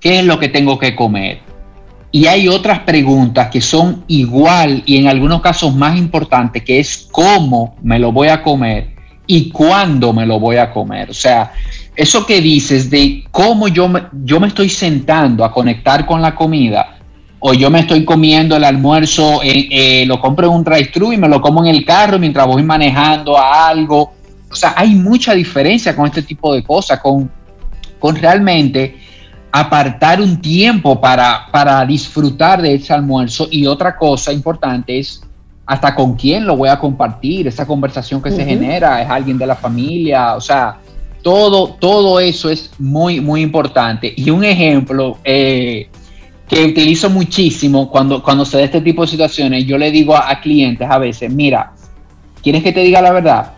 [0.00, 1.40] ¿Qué es lo que tengo que comer?
[2.12, 7.08] Y hay otras preguntas que son igual y en algunos casos más importantes, que es
[7.10, 8.95] cómo me lo voy a comer
[9.26, 11.10] y cuándo me lo voy a comer.
[11.10, 11.52] O sea,
[11.94, 16.34] eso que dices de cómo yo me, yo me estoy sentando a conectar con la
[16.34, 16.96] comida
[17.38, 21.16] o yo me estoy comiendo el almuerzo, eh, eh, lo compro en un drive-thru y
[21.16, 24.14] me lo como en el carro mientras voy manejando a algo.
[24.50, 27.30] O sea, hay mucha diferencia con este tipo de cosas, con,
[27.98, 28.96] con realmente
[29.52, 33.48] apartar un tiempo para, para disfrutar de ese almuerzo.
[33.50, 35.22] Y otra cosa importante es
[35.66, 39.46] hasta con quién lo voy a compartir, esa conversación que se genera, es alguien de
[39.46, 40.78] la familia, o sea,
[41.22, 44.14] todo, todo eso es muy, muy importante.
[44.16, 45.88] Y un ejemplo eh,
[46.48, 50.40] que utilizo muchísimo cuando, cuando se da este tipo de situaciones, yo le digo a,
[50.40, 51.72] clientes a veces, mira,
[52.44, 53.52] ¿quieres que te diga la verdad?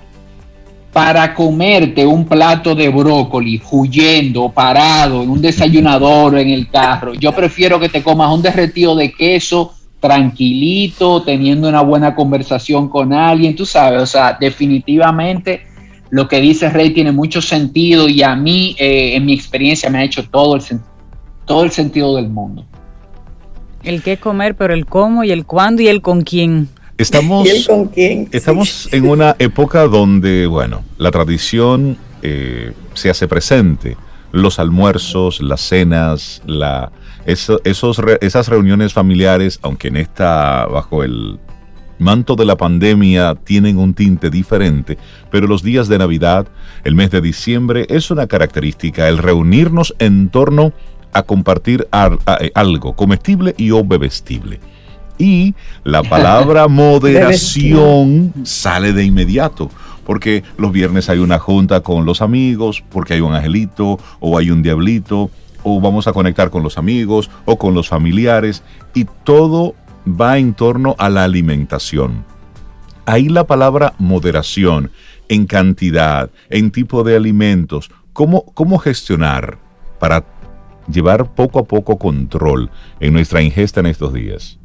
[0.95, 7.33] Para comerte un plato de brócoli huyendo, parado, en un desayunador en el carro, yo
[7.33, 13.57] prefiero que te comas un derretido de queso tranquilito, teniendo una buena conversación con alguien,
[13.57, 15.63] tú sabes, o sea, definitivamente
[16.11, 19.99] lo que dice Rey tiene mucho sentido y a mí, eh, en mi experiencia, me
[19.99, 20.63] ha hecho todo el,
[21.45, 22.65] todo el sentido del mundo.
[23.83, 26.69] El qué comer, pero el cómo y el cuándo y el con quién.
[26.97, 27.49] Estamos,
[28.33, 33.97] estamos en una época donde, bueno, la tradición eh, se hace presente.
[34.33, 36.91] Los almuerzos, las cenas, la,
[37.29, 41.39] esos, esas reuniones familiares, aunque en esta, bajo el
[41.99, 44.99] manto de la pandemia, tienen un tinte diferente,
[45.31, 46.47] pero los días de Navidad,
[46.85, 50.73] el mes de diciembre, es una característica el reunirnos en torno
[51.13, 54.61] a compartir eh, algo comestible y o bebestible.
[55.19, 59.71] Y la palabra moderación sale de inmediato
[60.07, 64.51] porque los viernes hay una junta con los amigos, porque hay un angelito o hay
[64.51, 65.31] un diablito,
[65.81, 68.63] vamos a conectar con los amigos o con los familiares
[68.95, 69.75] y todo
[70.09, 72.25] va en torno a la alimentación.
[73.07, 74.91] Ahí la palabra moderación
[75.29, 79.59] en cantidad, en tipo de alimentos, cómo, cómo gestionar
[79.99, 80.25] para
[80.91, 84.59] llevar poco a poco control en nuestra ingesta en estos días.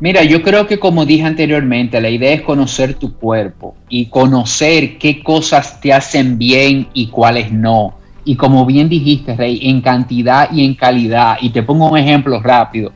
[0.00, 4.98] Mira, yo creo que como dije anteriormente, la idea es conocer tu cuerpo y conocer
[4.98, 10.50] qué cosas te hacen bien y cuáles no y como bien dijiste, Rey, en cantidad
[10.52, 11.38] y en calidad.
[11.40, 12.92] Y te pongo un ejemplo rápido.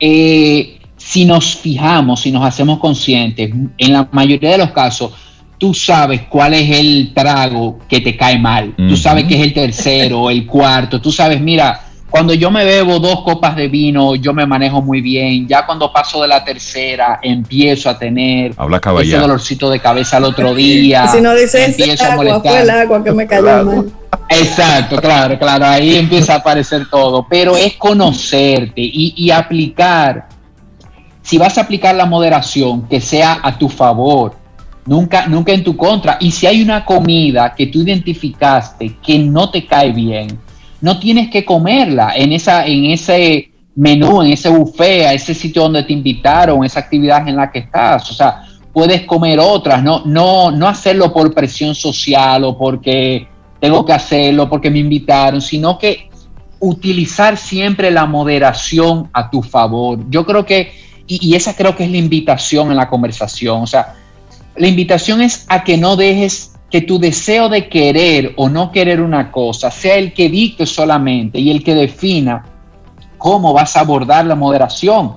[0.00, 5.12] Eh, si nos fijamos, si nos hacemos conscientes, en la mayoría de los casos,
[5.58, 8.74] tú sabes cuál es el trago que te cae mal.
[8.76, 11.00] Tú sabes que es el tercero, el cuarto.
[11.00, 11.83] Tú sabes, mira,
[12.14, 15.48] cuando yo me bebo dos copas de vino, yo me manejo muy bien.
[15.48, 18.54] Ya cuando paso de la tercera, empiezo a tener
[19.00, 21.08] ese dolorcito de cabeza al otro día.
[21.08, 23.92] si no dices agua, fue el agua que me cayó mal.
[24.28, 27.26] Exacto, claro, claro, ahí empieza a aparecer todo.
[27.28, 30.28] Pero es conocerte y, y aplicar.
[31.20, 34.36] Si vas a aplicar la moderación, que sea a tu favor,
[34.86, 36.16] nunca, nunca en tu contra.
[36.20, 40.43] Y si hay una comida que tú identificaste que no te cae bien,
[40.84, 45.62] no tienes que comerla en, esa, en ese menú, en ese buffet, a ese sitio
[45.62, 48.10] donde te invitaron, esa actividad en la que estás.
[48.10, 53.26] O sea, puedes comer otras, no, no, no hacerlo por presión social o porque
[53.58, 56.10] tengo que hacerlo, porque me invitaron, sino que
[56.60, 60.00] utilizar siempre la moderación a tu favor.
[60.10, 60.74] Yo creo que,
[61.06, 63.94] y, y esa creo que es la invitación en la conversación, o sea,
[64.54, 69.00] la invitación es a que no dejes que tu deseo de querer o no querer
[69.00, 72.44] una cosa sea el que dicte solamente y el que defina
[73.16, 75.12] cómo vas a abordar la moderación,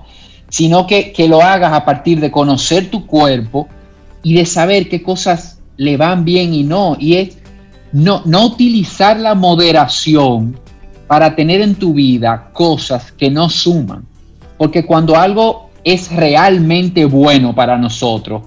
[0.50, 3.68] sino que, lo hagas a partir de conocer tu cuerpo
[4.22, 6.96] y de saber qué cosas le van bien y no.
[7.00, 7.40] Y es
[7.92, 10.60] no, no utilizar la moderación
[11.08, 14.06] para tener en tu vida cosas que no suman.
[14.60, 18.44] Porque cuando algo es realmente bueno para nosotros,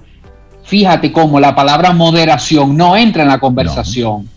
[0.63, 4.29] fíjate cómo la palabra moderación no entra en la conversación.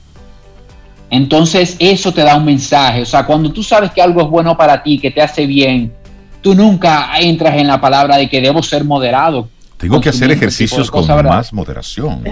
[1.11, 3.03] Entonces eso te da un mensaje.
[3.03, 5.93] O sea, cuando tú sabes que algo es bueno para ti, que te hace bien,
[6.41, 9.49] tú nunca entras en la palabra de que debo ser moderado.
[9.77, 12.23] Tengo que hacer ejercicios con más moderación.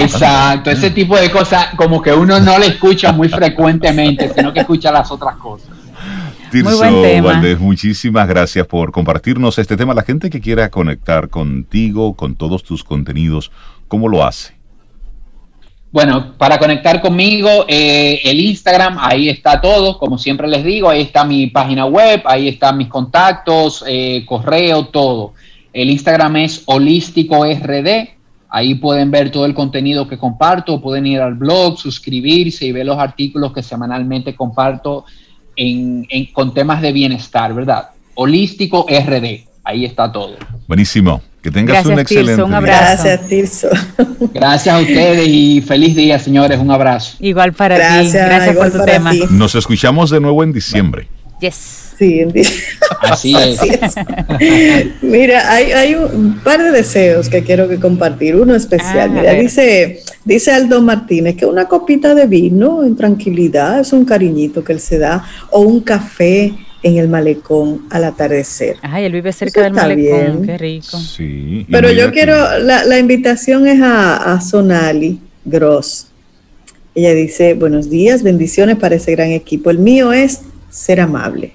[0.00, 4.60] Exacto, ese tipo de cosas como que uno no le escucha muy frecuentemente, sino que
[4.60, 5.83] escucha las otras cosas.
[6.54, 9.92] Tirso Valdés, muchísimas gracias por compartirnos este tema.
[9.92, 13.50] La gente que quiera conectar contigo, con todos tus contenidos,
[13.88, 14.54] ¿cómo lo hace?
[15.90, 21.02] Bueno, para conectar conmigo, eh, el Instagram, ahí está todo, como siempre les digo, ahí
[21.02, 25.32] está mi página web, ahí están mis contactos, eh, correo, todo.
[25.72, 28.10] El Instagram es holístico RD,
[28.48, 32.86] ahí pueden ver todo el contenido que comparto, pueden ir al blog, suscribirse y ver
[32.86, 35.04] los artículos que semanalmente comparto
[35.56, 37.90] en, con temas de bienestar, ¿verdad?
[38.14, 40.36] Holístico RD, ahí está todo.
[40.66, 41.22] Buenísimo.
[41.42, 43.04] Que tengas un excelente un abrazo.
[43.04, 43.68] Gracias, Tirso.
[44.32, 46.58] Gracias a ustedes y feliz día, señores.
[46.58, 47.18] Un abrazo.
[47.20, 48.10] Igual para ti.
[48.12, 49.12] Gracias por tu tema.
[49.28, 51.06] Nos escuchamos de nuevo en diciembre.
[51.40, 51.83] Yes.
[51.98, 52.20] Sí,
[53.00, 53.94] así es.
[55.02, 58.36] Mira, hay, un par de deseos que quiero que compartir.
[58.36, 59.10] Uno especial.
[59.10, 64.04] Ah, Mira, dice, dice Aldo Martínez que una copita de vino en tranquilidad es un
[64.04, 66.52] cariñito que él se da, o un café
[66.82, 68.76] en el malecón al atardecer.
[68.82, 70.98] Ay, él vive cerca del malecón, qué rico.
[70.98, 71.66] Sí.
[71.70, 76.08] Pero yo quiero, la, la, invitación es a, a Sonali Gross.
[76.94, 79.70] Ella dice, buenos días, bendiciones para ese gran equipo.
[79.70, 81.54] El mío es ser amable.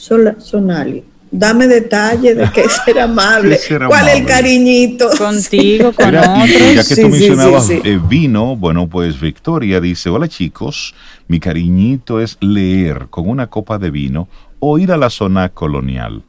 [0.00, 3.60] Sonali, dame detalles de qué ser amable.
[3.86, 5.10] ¿Cuál es el cariñito?
[5.16, 6.74] Contigo, con otros.
[6.74, 10.94] Ya que tú mencionabas eh, vino, bueno, pues Victoria dice, hola chicos,
[11.28, 16.22] mi cariñito es leer con una copa de vino o ir a la zona colonial.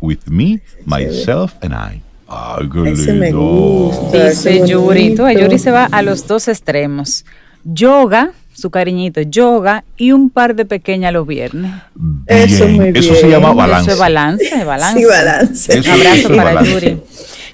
[0.00, 2.02] With me, myself and I.
[2.28, 7.24] Ay, qué Dice Yuri, tú, Yuri se va a los dos extremos.
[7.64, 11.72] Yoga, su cariñito, yoga y un par de pequeñas los viernes.
[12.26, 12.96] Eso, muy bien.
[12.96, 13.90] Eso se llama balance.
[13.90, 14.98] Eso es balance, balance.
[14.98, 15.78] Sí, balance.
[15.80, 16.98] Un abrazo para Yuri.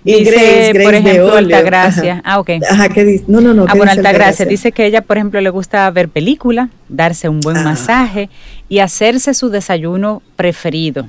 [0.04, 2.22] Y dice, Grace, por ejemplo, Altagracia.
[2.24, 2.50] Ah, ok.
[2.68, 3.24] Ajá, ¿qué dice?
[3.28, 3.66] No, no, no.
[3.68, 7.56] Ah, bueno, Altagracia dice que ella, por ejemplo, le gusta ver película, darse un buen
[7.56, 7.62] ah.
[7.62, 8.28] masaje
[8.68, 11.06] y hacerse su desayuno preferido.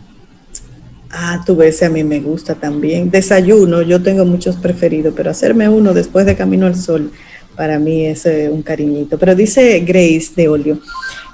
[1.12, 3.12] Ah, tú ves, a mí me gusta también.
[3.12, 7.12] Desayuno, yo tengo muchos preferidos, pero hacerme uno después de Camino al Sol
[7.56, 9.18] para mí es eh, un cariñito.
[9.18, 10.80] Pero dice Grace de Olio,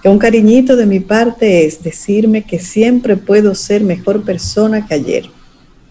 [0.02, 4.96] que un cariñito de mi parte es decirme que siempre puedo ser mejor persona que
[4.96, 5.26] ayer.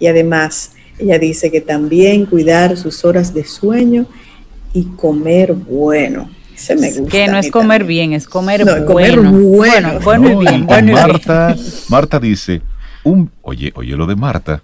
[0.00, 4.06] Y además, ella dice que también cuidar sus horas de sueño
[4.72, 6.30] y comer bueno.
[6.54, 8.86] Se me gusta que no es comer bien, es comer bueno.
[8.86, 10.00] Comer bueno.
[10.00, 10.66] Bueno, y bien.
[10.66, 11.56] Marta,
[11.88, 12.62] Marta dice,
[13.04, 14.62] un, oye, oye lo de Marta,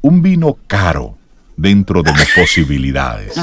[0.00, 1.16] un vino caro
[1.56, 3.34] dentro de mis posibilidades.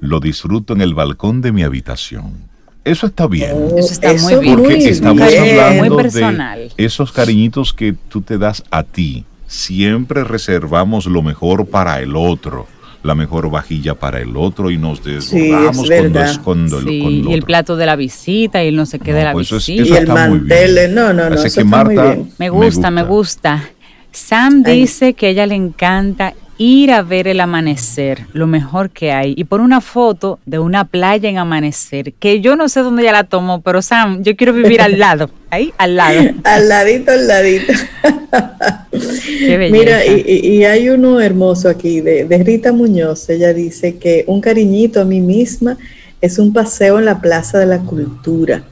[0.00, 2.48] Lo disfruto en el balcón de mi habitación.
[2.84, 3.54] Eso está bien.
[3.76, 4.56] Eso está muy bien.
[4.56, 9.24] Porque estamos hablando de esos cariñitos que tú te das a ti.
[9.46, 12.66] Siempre reservamos lo mejor para el otro
[13.02, 17.96] la mejor vajilla para el otro y nos desbordamos con, y el plato de la
[17.96, 19.82] visita y el no sé qué de la pues visita.
[19.82, 21.36] y el mantel, no, no, no.
[22.38, 23.70] Me gusta, me gusta.
[24.10, 29.12] Sam dice que a ella le encanta ir a ver el amanecer, lo mejor que
[29.12, 33.04] hay, y por una foto de una playa en amanecer, que yo no sé dónde
[33.04, 36.20] ya la tomo, pero Sam, yo quiero vivir al lado, ahí, al lado.
[36.44, 37.72] al ladito, al ladito.
[39.70, 45.00] Mira, y, hay uno hermoso aquí de, de Rita Muñoz, ella dice que un cariñito
[45.00, 45.78] a mí misma
[46.20, 48.64] es un paseo en la Plaza de la Cultura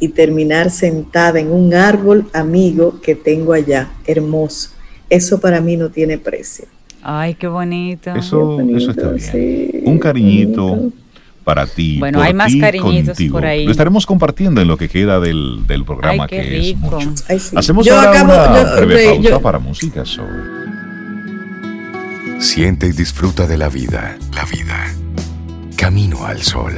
[0.00, 4.70] y terminar sentada en un árbol amigo que tengo allá, hermoso.
[5.08, 6.66] Eso para mí no tiene precio.
[7.02, 8.14] Ay, qué bonito.
[8.14, 9.82] Eso, eso está bien.
[9.84, 10.90] un cariñito
[11.48, 11.98] para ti.
[11.98, 13.64] Bueno, hay más cariñitos por ahí.
[13.64, 16.98] Lo estaremos compartiendo en lo que queda del, programa, que rico.
[17.28, 17.58] es mucho.
[17.58, 20.04] Hacemos ahora una breve pausa para música.
[22.38, 24.18] Siente y disfruta de la vida.
[24.34, 24.94] La vida.
[25.76, 26.74] Camino al sol.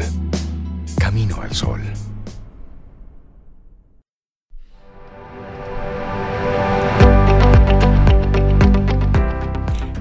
[0.98, 1.80] Camino al sol.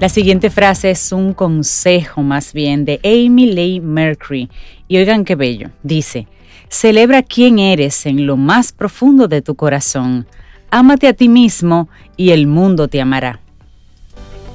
[0.00, 4.48] La siguiente frase es un consejo más bien de Amy Leigh Mercury.
[4.88, 5.68] Y oigan qué bello.
[5.82, 6.26] Dice,
[6.70, 10.26] celebra quién eres en lo más profundo de tu corazón.
[10.70, 13.40] Ámate a ti mismo y el mundo te amará.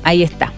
[0.01, 0.51] Ahí está.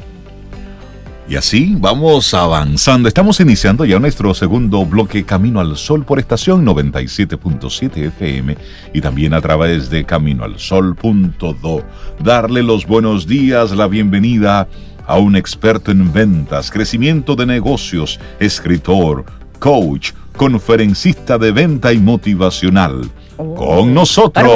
[1.30, 3.10] Y así vamos avanzando.
[3.10, 8.58] Estamos iniciando ya nuestro segundo bloque Camino al Sol por estación 97.7 FM
[8.94, 11.84] y también a través de caminoalsol.do.
[12.24, 14.70] Darle los buenos días, la bienvenida
[15.06, 19.26] a un experto en ventas, crecimiento de negocios, escritor,
[19.60, 23.02] coach, conferencista de venta y motivacional.
[23.38, 24.52] Con nosotros.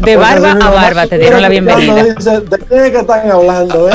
[0.00, 2.04] De barba a barba te dieron la bienvenida.
[2.04, 3.88] ¿De qué están hablando?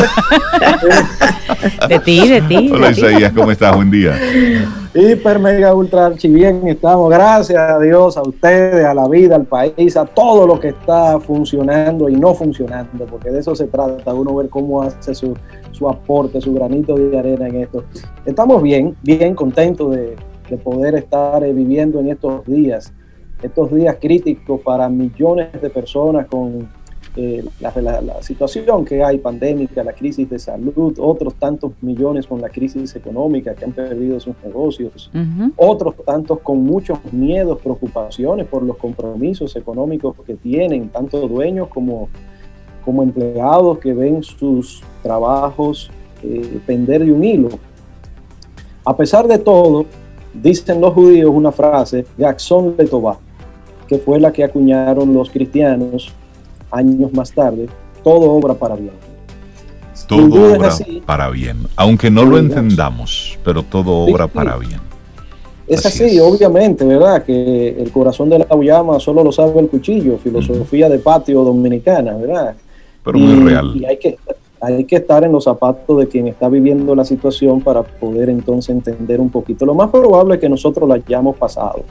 [1.88, 2.70] De ti, de ti.
[2.74, 3.74] Hola Isaías, ¿cómo estás?
[3.74, 4.14] Buen día.
[4.94, 7.10] Hiper, mega, ultra, archi bien estamos.
[7.10, 11.20] Gracias a Dios, a ustedes, a la vida, al país, a todo lo que está
[11.20, 15.36] funcionando y no funcionando, porque de eso se trata, uno ver cómo hace su,
[15.78, 17.84] su aporte, su granito de arena en esto.
[18.26, 20.16] Estamos bien, bien contentos de,
[20.50, 22.94] de poder estar eh, viviendo en estos días,
[23.42, 26.68] estos días críticos para millones de personas con
[27.20, 32.50] eh, la, situación que hay pandémica, la crisis de salud, otros tantos millones con la
[32.50, 35.10] crisis económica que han perdido sus negocios,
[35.56, 42.10] otros tantos con muchos miedos, preocupaciones por los compromisos económicos que tienen, tanto dueños como,
[42.88, 45.92] como empleados que ven sus trabajos
[46.24, 47.50] eh, pender de un hilo.
[48.86, 49.86] A pesar de todo,
[50.34, 53.18] dicen los judíos una frase, Jackson de Tobá,
[53.90, 56.14] que fue la que acuñaron los cristianos
[56.72, 57.68] años más tarde,
[58.06, 58.94] todo obra para bien.
[60.08, 60.70] Todo obra
[61.06, 64.80] para bien, aunque no lo entendamos, pero todo obra para bien.
[65.68, 67.22] Es así, obviamente, ¿verdad?
[67.24, 72.14] Que el corazón de la llama solo lo sabe el cuchillo, filosofía de patio dominicana,
[72.14, 72.56] ¿verdad?
[73.08, 73.76] Pero muy real.
[73.76, 74.18] Y hay que,
[74.62, 78.70] hay que estar en los zapatos de quien está viviendo la situación para poder entonces
[78.70, 79.66] entender un poquito.
[79.66, 81.84] Lo más probable es que nosotros la hayamos pasado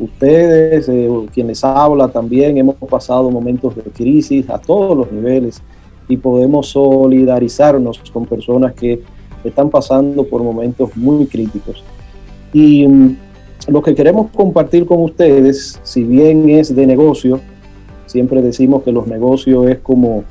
[0.00, 5.62] ustedes, eh, quienes habla también, hemos pasado momentos de crisis a todos los niveles
[6.08, 9.00] y podemos solidarizarnos con personas que
[9.44, 11.84] están pasando por momentos muy críticos.
[12.52, 13.16] Y mm,
[13.68, 17.40] lo que queremos compartir con ustedes, si bien es de negocio,
[18.06, 20.24] siempre decimos que los negocios es como,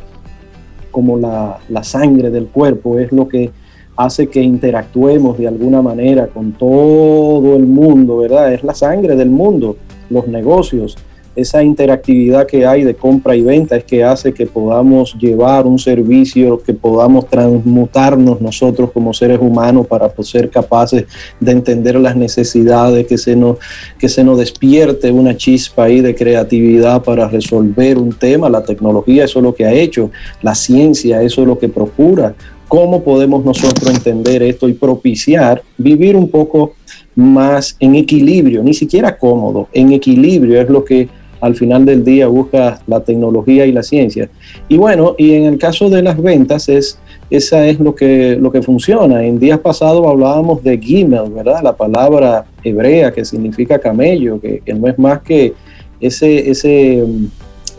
[0.92, 3.52] como la, la sangre del cuerpo, es lo que
[3.96, 8.54] hace que interactuemos de alguna manera con todo el mundo, ¿verdad?
[8.54, 9.76] Es la sangre del mundo,
[10.10, 10.98] los negocios,
[11.40, 15.80] esa interactividad que hay de compra y venta es que hace que podamos llevar un
[15.80, 21.06] servicio, que podamos transmutarnos nosotros como seres humanos para ser capaces
[21.40, 23.58] de entender las necesidades, que se nos,
[23.98, 28.50] que se nos despierte una chispa ahí de creatividad para resolver un tema.
[28.50, 30.12] La tecnología eso es lo que ha hecho,
[30.42, 32.36] la ciencia eso es lo que procura.
[32.68, 36.74] Cómo podemos nosotros entender esto y propiciar vivir un poco
[37.16, 41.10] más en equilibrio, ni siquiera cómodo, en equilibrio es lo que
[41.42, 44.30] al final del día busca la tecnología y la ciencia.
[44.68, 48.52] Y bueno, y en el caso de las ventas es esa es lo que lo
[48.52, 49.24] que funciona.
[49.24, 51.62] En días pasados hablábamos de gimel, ¿verdad?
[51.64, 55.54] La palabra hebrea que significa camello, que, que no es más que
[56.00, 57.04] ese ese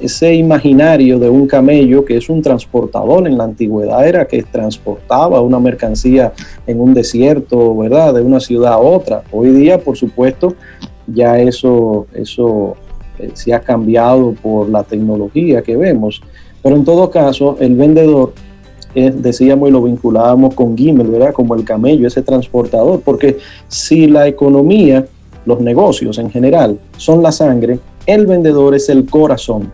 [0.01, 5.41] ese imaginario de un camello que es un transportador en la antigüedad era que transportaba
[5.43, 6.33] una mercancía
[6.67, 8.15] en un desierto, ¿verdad?
[8.15, 9.23] De una ciudad a otra.
[9.31, 10.55] Hoy día, por supuesto,
[11.07, 12.77] ya eso, eso
[13.21, 16.23] eh, se ha cambiado por la tecnología que vemos.
[16.63, 18.33] Pero en todo caso, el vendedor,
[18.95, 21.33] eh, decíamos y lo vinculábamos con Gimel, ¿verdad?
[21.33, 25.07] Como el camello, ese transportador, porque si la economía
[25.47, 29.73] los negocios en general son la sangre, el vendedor es el corazón.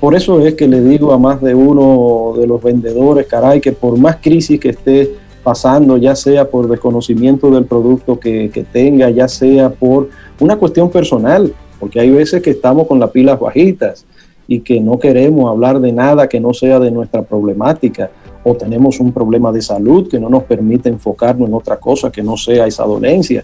[0.00, 3.72] Por eso es que le digo a más de uno de los vendedores, caray, que
[3.72, 5.14] por más crisis que esté
[5.44, 10.08] pasando, ya sea por desconocimiento del producto que tenga, ya sea por
[10.40, 11.52] una cuestión personal,
[11.82, 14.06] porque hay veces que estamos con las pilas bajitas
[14.46, 18.08] y que no queremos hablar de nada que no sea de nuestra problemática
[18.44, 22.22] o tenemos un problema de salud que no nos permite enfocarnos en otra cosa que
[22.22, 23.42] no sea esa dolencia.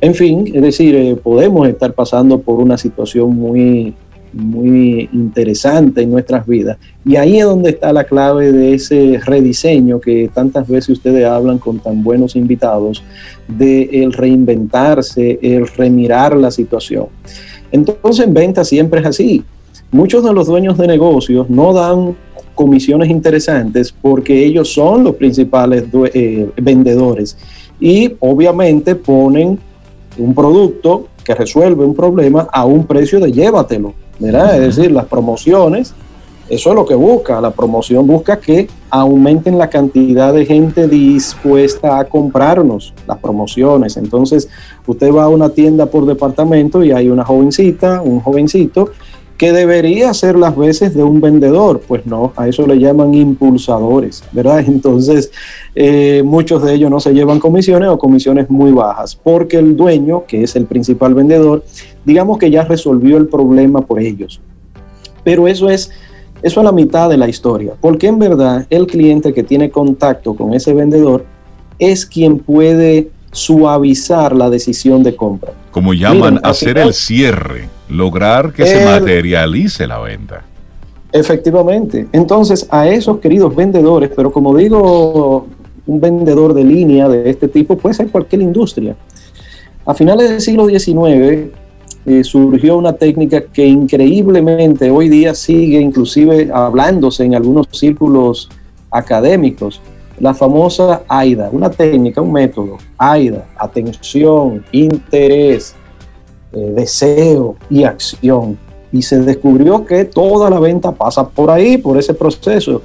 [0.00, 3.94] En fin, es decir, eh, podemos estar pasando por una situación muy,
[4.32, 6.78] muy interesante en nuestras vidas.
[7.04, 11.58] Y ahí es donde está la clave de ese rediseño que tantas veces ustedes hablan
[11.58, 13.04] con tan buenos invitados,
[13.46, 17.06] de el reinventarse, el remirar la situación.
[17.72, 19.44] Entonces en venta siempre es así.
[19.90, 22.14] Muchos de los dueños de negocios no dan
[22.54, 27.36] comisiones interesantes porque ellos son los principales eh, vendedores
[27.80, 29.58] y obviamente ponen
[30.18, 34.60] un producto que resuelve un problema a un precio de llévatelo, ¿verdad?
[34.62, 35.94] Es decir, las promociones,
[36.48, 41.98] eso es lo que busca, la promoción busca que aumenten la cantidad de gente dispuesta
[41.98, 43.96] a comprarnos las promociones.
[43.96, 44.48] Entonces,
[44.86, 48.90] usted va a una tienda por departamento y hay una jovencita, un jovencito
[49.38, 51.80] que debería ser las veces de un vendedor.
[51.86, 54.60] Pues no, a eso le llaman impulsadores, ¿verdad?
[54.66, 55.30] Entonces,
[55.74, 60.24] eh, muchos de ellos no se llevan comisiones o comisiones muy bajas, porque el dueño,
[60.26, 61.62] que es el principal vendedor,
[62.04, 64.40] digamos que ya resolvió el problema por ellos.
[65.22, 65.90] Pero eso es,
[66.42, 70.34] eso es la mitad de la historia, porque en verdad el cliente que tiene contacto
[70.34, 71.24] con ese vendedor
[71.78, 75.52] es quien puede suavizar la decisión de compra.
[75.70, 80.44] Como llaman, hacer el cierre, lograr que se materialice la venta.
[81.12, 82.06] Efectivamente.
[82.12, 85.46] Entonces, a esos queridos vendedores, pero como digo,
[85.86, 88.94] un vendedor de línea de este tipo puede ser cualquier industria.
[89.86, 91.50] A finales del siglo XIX
[92.08, 98.48] eh, surgió una técnica que increíblemente hoy día sigue inclusive hablándose en algunos círculos
[98.90, 99.82] académicos,
[100.18, 105.74] la famosa AIDA, una técnica, un método, AIDA, atención, interés,
[106.54, 108.56] eh, deseo y acción.
[108.90, 112.80] Y se descubrió que toda la venta pasa por ahí, por ese proceso.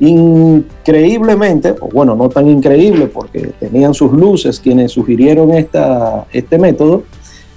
[0.00, 7.04] Increíblemente, bueno, no tan increíble porque tenían sus luces quienes sugirieron esta, este método,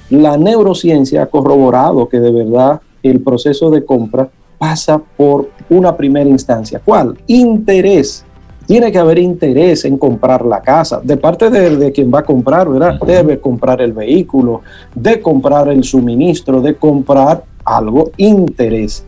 [0.09, 6.29] la neurociencia ha corroborado que de verdad el proceso de compra pasa por una primera
[6.29, 6.81] instancia.
[6.83, 7.17] ¿Cuál?
[7.27, 8.25] Interés
[8.67, 12.67] tiene que haber interés en comprar la casa, de parte de, quien va a comprar,
[12.69, 12.99] ¿verdad?
[12.99, 14.61] Debe comprar el vehículo,
[14.93, 19.05] de comprar el suministro, de comprar algo, interés.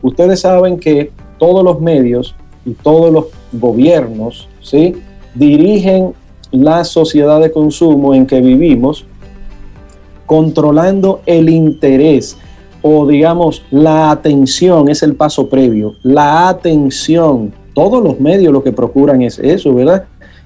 [0.00, 2.34] Ustedes saben que todos los medios
[2.64, 4.96] y todos los gobiernos, ¿sí?
[5.34, 6.14] Dirigen
[6.50, 9.04] la sociedad de consumo en que vivimos,
[10.26, 12.36] controlando el interés
[12.82, 18.72] o digamos la atención es el paso previo, la atención todos los medios lo que
[18.72, 20.04] procuran es eso, ¿verdad?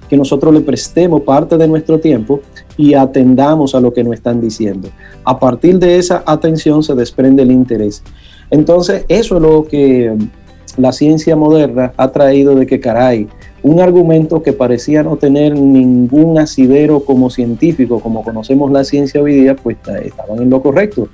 [0.09, 2.41] Que nosotros le prestemos parte de nuestro tiempo
[2.75, 4.89] y atendamos a lo que nos están diciendo.
[5.23, 8.03] A partir de esa atención se desprende el interés.
[8.49, 10.17] Entonces, eso es lo que
[10.77, 13.27] la ciencia moderna ha traído de que, caray,
[13.61, 19.33] un argumento que parecía no tener ningún asidero como científico, como conocemos la ciencia hoy
[19.33, 21.09] día, pues estaban en lo correcto.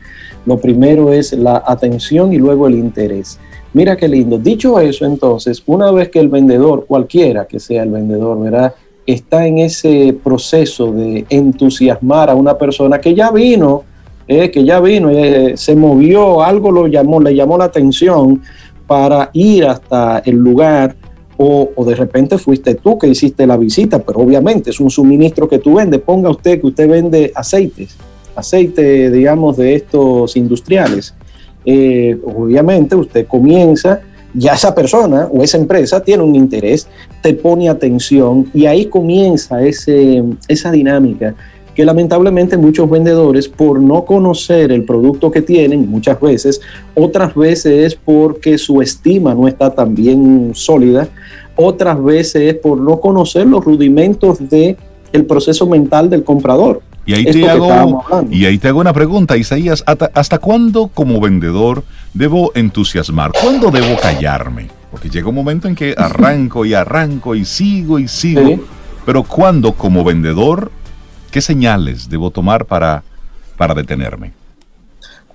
[0.46, 3.40] Lo primero es la atención y luego el interés.
[3.74, 4.38] Mira qué lindo.
[4.38, 8.74] Dicho eso, entonces, una vez que el vendedor, cualquiera que sea el vendedor, ¿verdad?
[9.06, 13.84] Está en ese proceso de entusiasmar a una persona que ya vino,
[14.28, 18.42] eh, que ya vino, eh, se movió, algo lo llamó, le llamó la atención
[18.88, 20.96] para ir hasta el lugar
[21.38, 25.60] o, de repente fuiste tú que hiciste la visita, pero obviamente es un suministro que
[25.60, 26.00] tú vendes.
[26.02, 27.98] Ponga usted que usted vende aceites,
[28.36, 31.14] aceite, digamos, de estos industriales.
[31.66, 34.00] Eh, obviamente usted comienza,
[34.34, 36.88] ya esa persona o esa empresa tiene un interés,
[37.22, 41.36] te pone atención y ahí comienza ese, esa dinámica
[41.76, 46.62] que lamentablemente muchos vendedores por no conocer el producto que tienen muchas veces,
[46.96, 51.10] otras veces es porque su estima no está tan bien sólida,
[51.56, 54.78] otras veces es por no conocer los rudimentos de
[55.12, 56.82] el proceso mental del comprador.
[57.06, 61.84] Y ahí, te hago, y ahí te hago una pregunta, Isaías, ¿hasta, cuándo como vendedor
[62.16, 63.32] debo entusiasmar?
[63.40, 64.70] ¿Cuándo debo callarme?
[64.90, 68.60] Porque llega un momento en que arranco y arranco y sigo y sigo.
[69.06, 70.72] Pero ¿cuándo como vendedor,
[71.36, 73.04] qué señales debo tomar para,
[73.58, 74.32] para detenerme?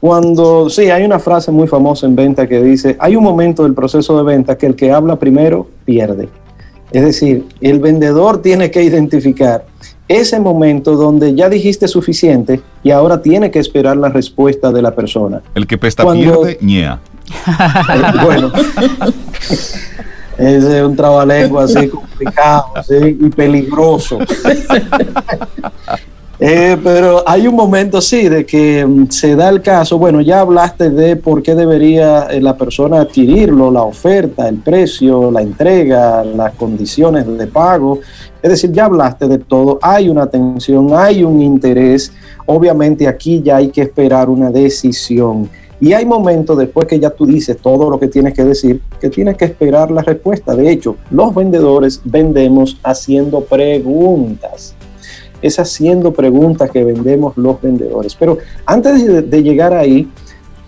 [0.01, 3.75] Cuando, sí, hay una frase muy famosa en venta que dice, hay un momento del
[3.75, 6.31] proceso de venta que el que habla primero pierde.
[6.91, 9.67] Es decir, el vendedor tiene que identificar
[10.09, 14.95] ese momento donde ya dijiste suficiente y ahora tiene que esperar la respuesta de la
[14.95, 15.43] persona.
[15.55, 16.99] El que pesta pierde, ñea.
[18.25, 18.51] bueno,
[20.41, 24.19] es un trabalengua así complicado y peligroso.
[26.43, 30.41] Eh, pero hay un momento, sí, de que mm, se da el caso, bueno, ya
[30.41, 36.25] hablaste de por qué debería eh, la persona adquirirlo, la oferta, el precio, la entrega,
[36.25, 38.01] las condiciones de pago.
[38.41, 42.11] Es decir, ya hablaste de todo, hay una atención, hay un interés.
[42.47, 45.51] Obviamente aquí ya hay que esperar una decisión.
[45.81, 49.09] Y hay momentos después que ya tú dices todo lo que tienes que decir, que
[49.09, 50.55] tienes que esperar la respuesta.
[50.55, 54.75] De hecho, los vendedores vendemos haciendo preguntas
[55.43, 58.15] es haciendo preguntas que vendemos los vendedores.
[58.15, 60.09] Pero antes de, llegar ahí,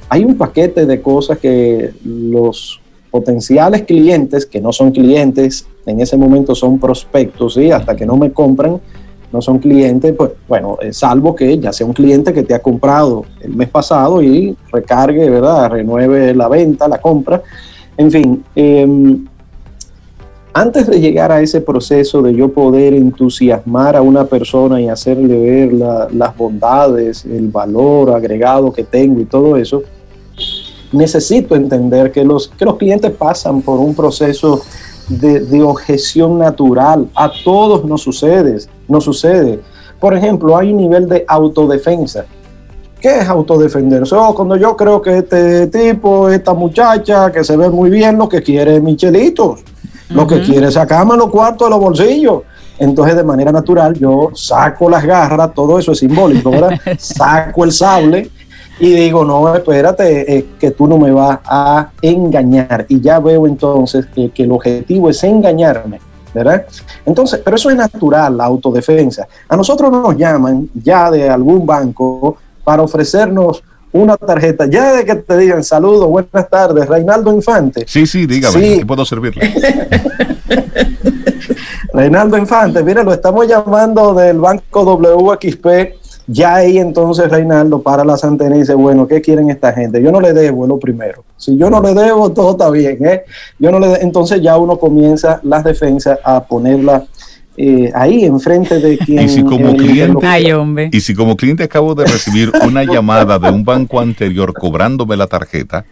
[0.09, 6.17] hay un paquete de cosas que los potenciales clientes, que no son clientes, en ese
[6.17, 7.71] momento son prospectos, ¿sí?
[7.71, 8.81] hasta que no me compran,
[9.33, 12.61] no son clientes, pues bueno, eh, salvo que ya sea un cliente que te ha
[12.61, 15.71] comprado el mes pasado y recargue, ¿verdad?
[15.71, 17.43] Renueve la venta, la compra.
[17.97, 18.87] En fin, eh,
[20.55, 25.39] antes de llegar a ese proceso de yo poder entusiasmar a una persona y hacerle
[25.39, 29.83] ver las bondades, el valor agregado que tengo y todo eso,
[30.93, 34.61] necesito entender que los, que los clientes pasan por un proceso
[35.09, 37.09] de, de objeción natural.
[37.15, 39.61] A todos nos sucede, nos sucede.
[40.01, 42.25] Por ejemplo, hay un nivel de autodefensa.
[43.01, 44.15] ¿Qué es autodefenderse?
[44.15, 48.29] Oh, cuando yo creo que este tipo, esta muchacha que se ve muy bien, lo
[48.29, 49.61] que quiere es michelitos
[50.15, 52.43] lo que quiere es sacarme los cuartos de los bolsillos.
[52.79, 56.81] Entonces, de manera natural, yo saco las garras, todo eso es simbólico, ¿verdad?
[56.99, 58.31] saco el sable
[58.83, 62.85] y digo, no, espérate, eh, que tú no me vas a engañar.
[62.89, 66.01] Y ya veo entonces que, que el objetivo es engañarme.
[66.35, 66.67] ¿verdad?
[67.07, 69.29] Entonces, pero eso es natural, la autodefensa.
[69.49, 73.63] A nosotros nos llaman ya de algún banco para ofrecernos
[73.93, 77.85] una tarjeta, ya de que te digan saludos, buenas tardes, Reinaldo Infante.
[77.87, 79.55] Sí, sí, dígame, ¿qué puedo servirle?
[81.93, 86.02] Reinaldo Infante, mire, lo estamos llamando del banco WXP.
[86.27, 90.03] Ya ahí entonces Reinaldo para las antenas y dice, bueno, ¿qué quieren esta gente?
[90.03, 91.25] Yo no le debo, es lo primero.
[91.37, 93.05] Si yo no le debo, todo está bien.
[93.05, 93.25] ¿eh?
[93.59, 97.05] Yo no le entonces ya uno comienza las defensas a ponerla
[97.57, 99.21] eh, ahí enfrente de quien...
[99.25, 103.65] Y si como cliente, y si como cliente acabo de recibir una llamada de un
[103.65, 105.85] banco anterior cobrándome la tarjeta,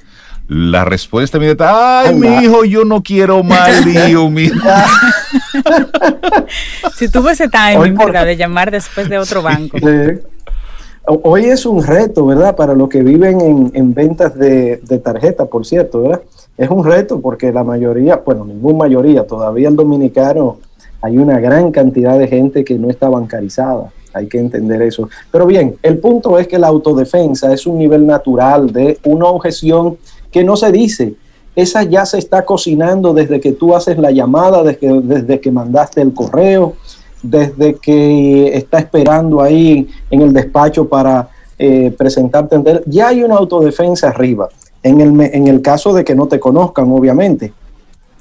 [0.51, 4.51] la respuesta me ay, mi hijo, yo no quiero más lío, mi
[6.97, 9.79] Si tuvo ese timing, De llamar después de otro banco.
[11.07, 12.57] Hoy es un reto, ¿verdad?
[12.57, 16.23] Para los que viven en, ventas de, de tarjeta, por cierto, ¿verdad?
[16.59, 20.59] Es un reto porque la mayoría, bueno, ninguna mayoría, todavía el dominicano
[21.01, 23.93] hay una gran cantidad de gente que no está bancarizada.
[24.13, 25.09] Hay que entender eso.
[25.31, 29.97] Pero bien, el punto es que la autodefensa es un nivel natural de una objeción
[30.31, 31.15] que no se dice.
[31.57, 35.51] Esa ya se está cocinando desde que tú haces la llamada, desde que, desde que
[35.51, 36.75] mandaste el correo,
[37.23, 41.29] desde que está esperando ahí en el despacho para
[41.59, 42.83] eh, presentarte.
[42.87, 44.49] Ya hay una autodefensa arriba.
[44.83, 47.53] En el, en el caso de que no te conozcan, obviamente.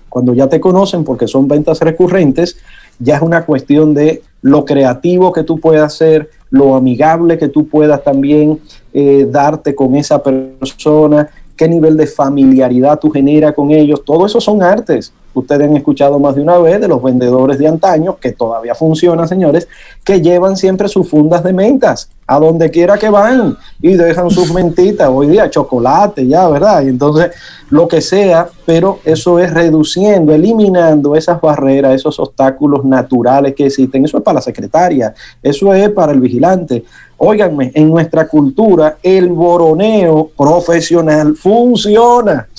[0.09, 2.57] Cuando ya te conocen porque son ventas recurrentes,
[2.97, 7.67] ya es una cuestión de lo creativo que tú puedas hacer, lo amigable que tú
[7.67, 8.59] puedas también
[8.93, 11.29] eh, darte con esa persona,
[11.59, 14.01] qué nivel de familiaridad tú generas con ellos.
[14.05, 17.67] Todo eso son artes ustedes han escuchado más de una vez de los vendedores de
[17.67, 19.67] antaño, que todavía funcionan, señores,
[20.03, 24.53] que llevan siempre sus fundas de mentas a donde quiera que van y dejan sus
[24.53, 26.83] mentitas, hoy día chocolate, ya, ¿verdad?
[26.83, 27.31] Y entonces,
[27.69, 34.05] lo que sea, pero eso es reduciendo, eliminando esas barreras, esos obstáculos naturales que existen.
[34.05, 36.83] Eso es para la secretaria, eso es para el vigilante.
[37.21, 42.47] Óiganme, en nuestra cultura el boroneo profesional funciona.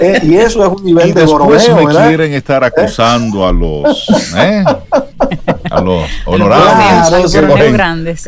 [0.00, 4.06] Eh, y eso es un nivel y de después me quieren estar acusando a los
[4.36, 4.62] ¿eh?
[5.70, 8.26] a los honorables el grandes.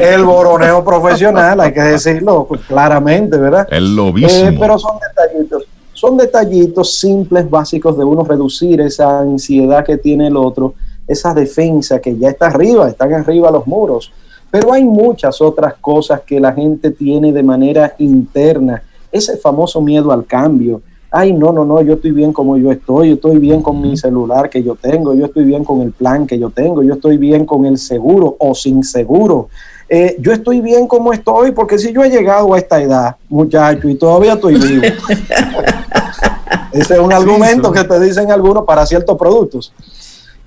[0.00, 4.48] el boroneo profesional hay que decirlo claramente verdad el lobismo.
[4.48, 10.28] Eh, pero son detallitos son detallitos simples básicos de uno reducir esa ansiedad que tiene
[10.28, 10.74] el otro
[11.06, 14.12] esa defensa que ya está arriba están arriba los muros
[14.52, 18.82] pero hay muchas otras cosas que la gente tiene de manera interna.
[19.10, 20.82] Ese famoso miedo al cambio.
[21.10, 23.96] Ay, no, no, no, yo estoy bien como yo estoy, yo estoy bien con mi
[23.96, 27.16] celular que yo tengo, yo estoy bien con el plan que yo tengo, yo estoy
[27.16, 29.48] bien con el seguro o sin seguro.
[29.88, 33.88] Eh, yo estoy bien como estoy, porque si yo he llegado a esta edad, muchacho,
[33.88, 34.82] y todavía estoy vivo.
[36.72, 39.72] Ese es un argumento que te dicen algunos para ciertos productos.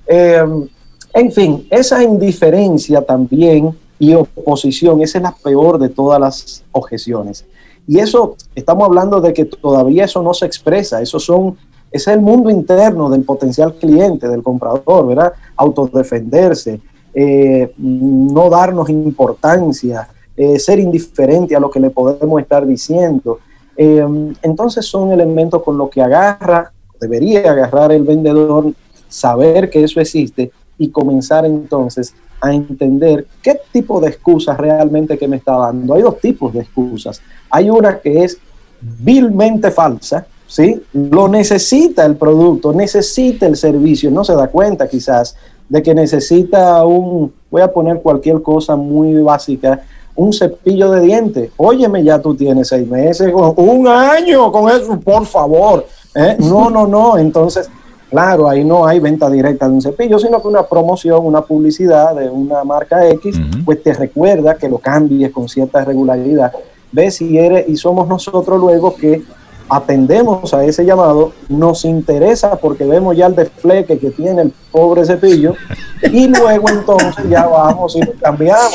[0.06, 0.68] Em,
[1.14, 7.46] en fin, esa indiferencia también y oposición, es la peor de todas las objeciones.
[7.86, 11.56] Y eso, estamos hablando de que todavía eso no se expresa, eso son,
[11.90, 15.32] es el mundo interno del potencial cliente, del comprador, ¿verdad?
[15.56, 16.80] Autodefenderse,
[17.14, 23.38] eh, no darnos importancia, eh, ser indiferente a lo que le podemos estar diciendo.
[23.76, 24.04] Eh,
[24.42, 28.72] entonces son elementos con los que agarra, debería agarrar el vendedor,
[29.08, 35.28] saber que eso existe y comenzar entonces a entender qué tipo de excusas realmente que
[35.28, 35.94] me está dando.
[35.94, 37.20] Hay dos tipos de excusas.
[37.50, 38.38] Hay una que es
[38.80, 40.82] vilmente falsa, ¿sí?
[40.92, 45.36] Lo necesita el producto, necesita el servicio, no se da cuenta quizás
[45.68, 49.82] de que necesita un, voy a poner cualquier cosa muy básica,
[50.14, 51.50] un cepillo de dientes.
[51.56, 55.86] Óyeme, ya tú tienes seis meses, un año con eso, por favor.
[56.14, 56.36] ¿eh?
[56.38, 57.18] No, no, no.
[57.18, 57.68] Entonces,
[58.10, 62.14] claro, ahí no hay venta directa de un cepillo, sino que una promoción, una publicidad
[62.14, 66.52] de una marca X, pues te recuerda que lo cambies con cierta regularidad.
[66.92, 69.22] Ves si eres, y somos nosotros luego que
[69.68, 75.04] atendemos a ese llamado, nos interesa porque vemos ya el desfleque que tiene el pobre
[75.04, 75.54] cepillo
[76.02, 78.74] y luego entonces ya vamos y lo cambiamos.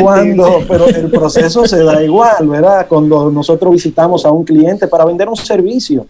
[0.00, 2.86] Cuando, pero el proceso se da igual, ¿verdad?
[2.88, 6.06] Cuando nosotros visitamos a un cliente para vender un servicio,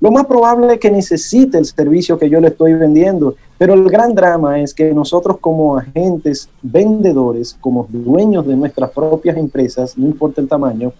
[0.00, 3.88] lo más probable es que necesite el servicio que yo le estoy vendiendo, pero el
[3.88, 10.06] gran drama es que nosotros como agentes vendedores, como dueños de nuestras propias empresas, no
[10.06, 10.92] importa el tamaño,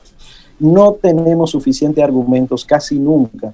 [0.59, 3.53] no tenemos suficientes argumentos casi nunca.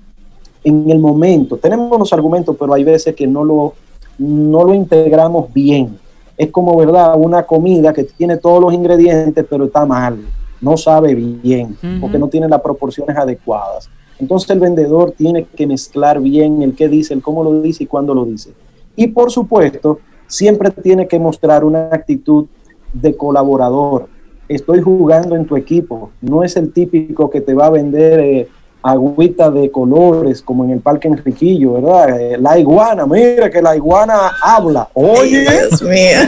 [0.62, 3.74] En el momento, tenemos los argumentos, pero hay veces que no lo,
[4.18, 5.98] no lo integramos bien.
[6.36, 7.14] Es como, ¿verdad?
[7.16, 10.18] Una comida que tiene todos los ingredientes, pero está mal,
[10.60, 13.90] no sabe bien, porque no tiene las proporciones adecuadas.
[14.18, 17.86] Entonces el vendedor tiene que mezclar bien el qué dice, el cómo lo dice y
[17.86, 18.52] cuándo lo dice.
[18.96, 22.46] Y por supuesto, siempre tiene que mostrar una actitud
[22.92, 24.08] de colaborador
[24.54, 26.10] estoy jugando en tu equipo.
[26.20, 28.48] No es el típico que te va a vender eh,
[28.82, 32.20] agüita de colores como en el Parque Enriquillo, ¿verdad?
[32.20, 34.88] Eh, la iguana, mira que la iguana habla.
[34.94, 35.46] Oye.
[35.48, 36.18] Dios mío.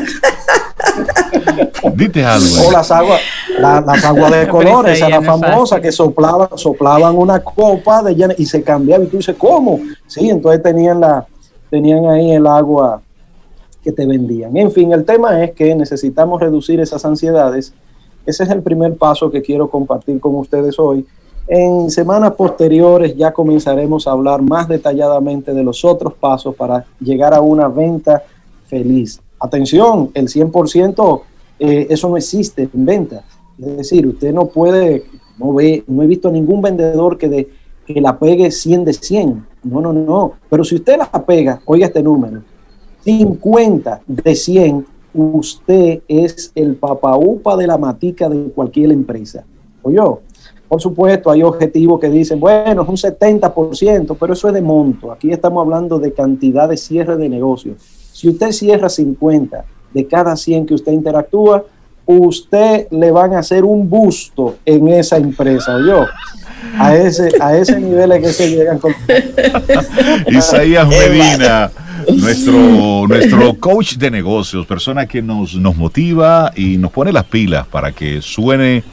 [1.95, 2.69] Dite algo.
[2.69, 3.21] O las aguas,
[3.59, 8.47] las aguas de colores, esa la famosa que soplaban, soplaban una copa de llena y
[8.47, 9.05] se cambiaba.
[9.05, 9.81] Y tú dices, ¿cómo?
[10.07, 11.27] Sí, entonces tenían la,
[11.71, 13.01] tenían ahí el agua
[13.83, 14.57] que te vendían.
[14.57, 17.75] En fin, el tema es que necesitamos reducir esas ansiedades
[18.27, 21.07] ese es el primer paso que quiero compartir con ustedes hoy.
[21.47, 27.35] En semanas posteriores ya comenzaremos a hablar más detalladamente de los otros pasos para llegar
[27.35, 28.23] a una venta
[28.67, 29.21] feliz.
[29.45, 31.21] Atención, el 100%
[31.59, 33.25] eh, eso no existe en venta.
[33.59, 35.05] Es decir, usted no puede,
[35.39, 37.51] no ve, no he visto ningún vendedor que, de,
[37.87, 39.47] que la pegue 100 de 100.
[39.65, 40.33] No, no, no.
[40.49, 42.43] Pero si usted la pega, oiga este número,
[43.05, 49.45] 50 de 100 usted es el papaupa de la matica de cualquier empresa.
[49.83, 50.01] Oye,
[50.67, 55.13] por supuesto, hay objetivos que dicen, bueno, es un 70%, pero eso es de monto.
[55.13, 57.75] Aquí estamos hablando de cantidad de cierre de negocio.
[58.15, 61.65] Si usted cierra 50 de cada 100 que usted interactúa,
[62.07, 66.07] usted le van a hacer un busto en esa empresa, yo.
[66.79, 68.95] A ese, a ese nivel es que se llegan con...
[70.29, 71.73] Isaías Medina
[72.13, 77.67] nuestro, nuestro coach de negocios, persona que nos, nos motiva y nos pone las pilas
[77.67, 78.85] para que suene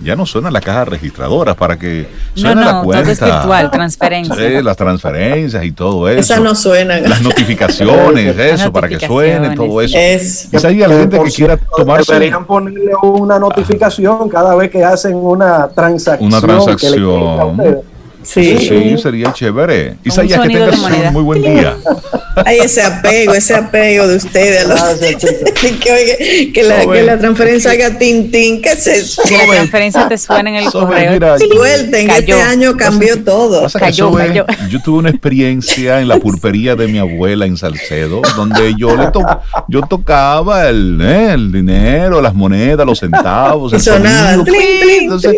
[0.00, 3.02] ya no suena la caja registradora para que suene la cuenta.
[3.02, 4.64] Todo es virtual, transferencias.
[4.64, 6.20] las transferencias y todo eso.
[6.20, 7.08] Esas no suenan.
[7.08, 9.96] Las notificaciones, eso, para que suene todo eso.
[9.98, 12.12] Es, a la gente que quiera tomarse.
[12.12, 16.28] Deberían ponerle una notificación cada vez que hacen una transacción.
[16.28, 17.82] Una transacción.
[18.28, 19.96] Sí, sí, sería chévere.
[20.04, 21.76] Isaías, que tengas un muy buen día.
[22.44, 24.68] Hay ese apego, ese apego de ustedes.
[24.70, 28.62] A que, que, la, que, la, transferencia haga tin, tin.
[28.62, 29.22] ¿Qué es eso?
[29.26, 31.18] Que la transferencia te suene en el correo.
[31.38, 33.66] Suelten, este año cambió todo.
[33.70, 34.46] Cayó, cayó.
[34.68, 39.10] Yo tuve una experiencia en la pulpería de mi abuela en Salcedo, donde yo le
[39.10, 39.20] to
[39.68, 43.72] yo tocaba el, eh, el dinero, las monedas, los centavos.
[43.72, 44.34] El sonaba.
[44.34, 45.34] Entonces,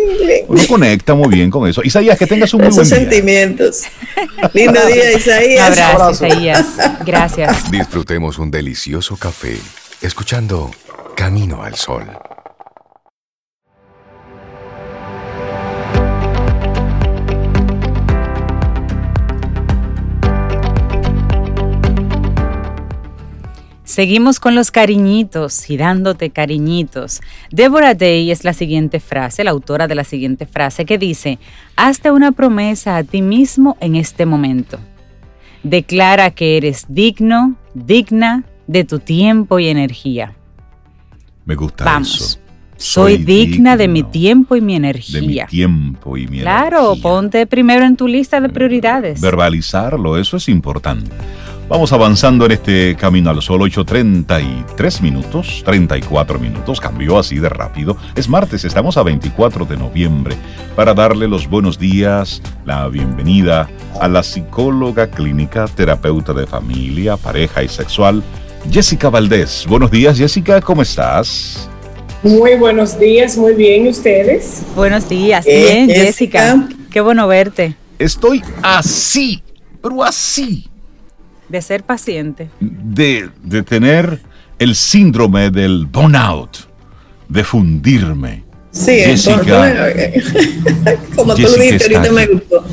[0.47, 1.81] uno conecta muy bien con eso.
[1.83, 2.97] Isaías, que tengas un muy buen día.
[2.97, 3.83] sentimientos.
[4.53, 5.77] Lindo día, Isaías.
[5.77, 6.65] Un abrazo, Isaías.
[7.05, 7.71] Gracias.
[7.71, 9.57] Disfrutemos un delicioso café
[10.01, 10.71] escuchando
[11.15, 12.05] Camino al Sol.
[23.95, 27.19] Seguimos con los cariñitos y dándote cariñitos.
[27.51, 31.39] Deborah Day es la siguiente frase, la autora de la siguiente frase, que dice,
[31.75, 34.79] hazte una promesa a ti mismo en este momento.
[35.63, 40.35] Declara que eres digno, digna de tu tiempo y energía.
[41.43, 42.15] Me gusta Vamos.
[42.15, 42.39] eso.
[42.77, 45.47] Soy, digna de mi tiempo y mi De mi energía.
[45.47, 47.03] tiempo y mi Claro, energía.
[47.03, 49.19] ponte primero en tu lista de prioridades.
[49.19, 51.11] Verbalizarlo, eso es importante.
[51.71, 57.95] Vamos avanzando en este camino al sol, 8.33 minutos, 34 minutos, cambió así de rápido.
[58.13, 60.35] Es martes, estamos a 24 de noviembre,
[60.75, 63.69] para darle los buenos días, la bienvenida
[64.01, 68.21] a la psicóloga clínica, terapeuta de familia, pareja y sexual,
[68.69, 69.65] Jessica Valdés.
[69.65, 71.69] Buenos días, Jessica, ¿cómo estás?
[72.21, 74.61] Muy buenos días, muy bien, ¿y ustedes?
[74.75, 75.47] Buenos días.
[75.47, 76.51] Eh, Bien, Jessica.
[76.51, 76.69] Jessica.
[76.91, 77.77] Qué bueno verte.
[77.97, 79.41] Estoy así,
[79.81, 80.69] pero así,
[81.51, 82.49] De ser paciente.
[82.59, 84.19] de, de tener
[84.57, 86.57] el síndrome del burnout,
[87.27, 88.43] de fundirme.
[88.71, 89.91] Sí, eh, Jessica.
[91.15, 92.63] como, como tú dijiste, ahorita me gustó.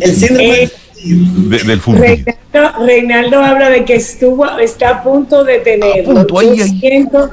[0.00, 0.70] El síndrome Eh,
[1.04, 2.24] de- del fundir.
[2.52, 6.12] Reinaldo, Reinaldo habla de que estuvo, está a punto de tenerlo.
[6.12, 6.78] A punto, ahí, yo, ahí.
[6.78, 7.30] Siento,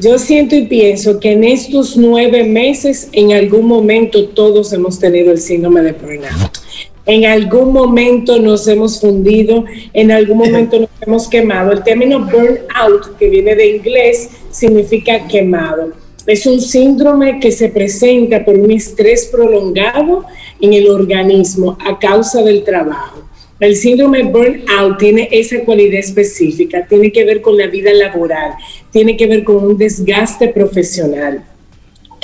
[0.00, 5.30] yo siento y pienso que en estos nueve meses, en algún momento, todos hemos tenido
[5.32, 6.58] el síndrome de burnout.
[7.06, 11.72] En algún momento nos hemos fundido, en algún momento nos hemos quemado.
[11.72, 15.92] El término burnout, que viene de inglés, significa quemado.
[16.26, 20.24] Es un síndrome que se presenta por un estrés prolongado
[20.62, 23.22] en el organismo a causa del trabajo.
[23.60, 28.54] El síndrome burnout tiene esa cualidad específica, tiene que ver con la vida laboral,
[28.90, 31.44] tiene que ver con un desgaste profesional.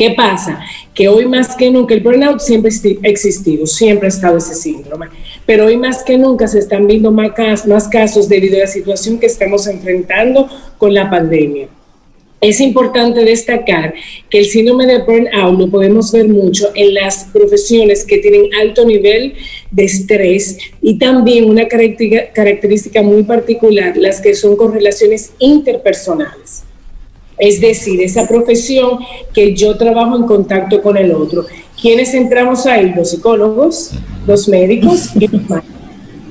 [0.01, 0.61] ¿Qué pasa?
[0.94, 2.72] Que hoy más que nunca, el burnout siempre
[3.05, 5.09] ha existido, siempre ha estado ese síndrome,
[5.44, 8.66] pero hoy más que nunca se están viendo más casos, más casos debido a la
[8.66, 10.48] situación que estamos enfrentando
[10.78, 11.68] con la pandemia.
[12.40, 13.92] Es importante destacar
[14.30, 18.86] que el síndrome de burnout lo podemos ver mucho en las profesiones que tienen alto
[18.86, 19.34] nivel
[19.70, 26.70] de estrés y también una característica, muy particular, las que son con relaciones interpersonales.
[27.41, 28.99] Es decir, esa profesión
[29.34, 31.47] que yo trabajo en contacto con el otro.
[31.80, 32.93] ¿Quiénes entramos ahí?
[32.95, 33.93] Los psicólogos,
[34.26, 35.64] los médicos y los maestros.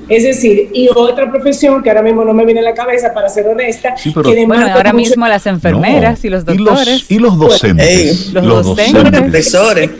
[0.08, 3.28] Es decir, y otra profesión que ahora mismo no me viene a la cabeza, para
[3.28, 6.26] ser honesta, Sí, pero- que Bueno, ahora mucho- mismo las enfermeras No.
[6.26, 7.10] y los doctores.
[7.10, 8.32] Y los, docentes.
[8.32, 8.92] Los los docentes.
[8.92, 9.20] Los docentes.
[9.22, 9.90] profesores.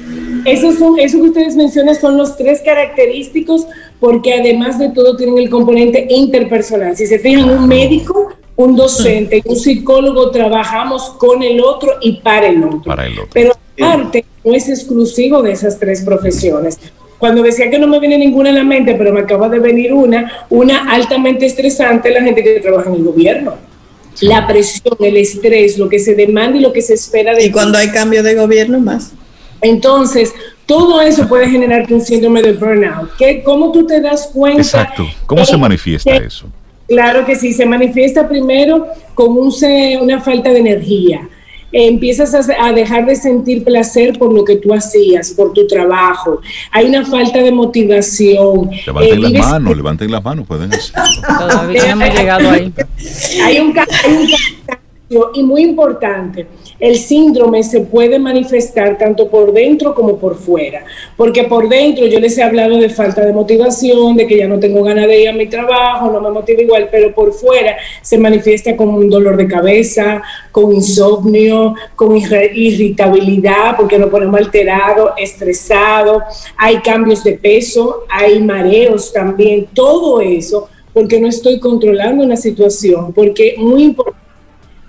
[0.45, 3.67] Esos son, eso que ustedes mencionan son los tres característicos
[4.01, 6.97] porque además de todo tienen el componente interpersonal.
[6.97, 12.19] Si se fijan, un médico, un docente y un psicólogo trabajamos con el otro y
[12.21, 12.83] para el otro.
[12.85, 13.31] Para el otro.
[13.33, 16.79] Pero aparte, no es exclusivo de esas tres profesiones.
[17.19, 19.93] Cuando decía que no me viene ninguna a la mente, pero me acaba de venir
[19.93, 23.55] una, una altamente estresante, la gente que trabaja en el gobierno.
[24.23, 27.51] La presión, el estrés, lo que se demanda y lo que se espera de Y
[27.51, 29.13] cuando hay cambio de gobierno, más.
[29.63, 30.33] Entonces,
[30.67, 33.11] todo eso puede generarte un síndrome de burnout.
[33.19, 34.63] ¿Qué, ¿Cómo tú te das cuenta?
[34.63, 35.07] Exacto.
[35.27, 36.47] ¿Cómo se manifiesta eso?
[36.91, 41.27] Claro que sí, se manifiesta primero con un se- una falta de energía.
[41.73, 46.41] Empiezas a, a dejar de sentir placer por lo que tú hacías, por tu trabajo.
[46.73, 48.71] Hay una falta de motivación.
[48.85, 51.03] Levanten Eh, las vives- manos, levanten las manos, pueden hacerlo.
[51.39, 52.73] Todavía no hemos llegado ahí.
[53.45, 54.27] hay un, ca- hay un
[55.35, 56.47] y muy importante,
[56.79, 60.85] el síndrome se puede manifestar tanto por dentro como por fuera,
[61.17, 64.61] porque por dentro yo les he hablado de falta de motivación, de que ya no
[64.61, 68.19] tengo ganas de ir a mi trabajo, no me motiva igual, pero por fuera se
[68.19, 76.23] manifiesta con un dolor de cabeza, con insomnio, con irritabilidad, porque nos ponemos alterado, estresado,
[76.57, 83.13] hay cambios de peso, hay mareos también, todo eso porque no estoy controlando una situación,
[83.13, 84.20] porque muy importante,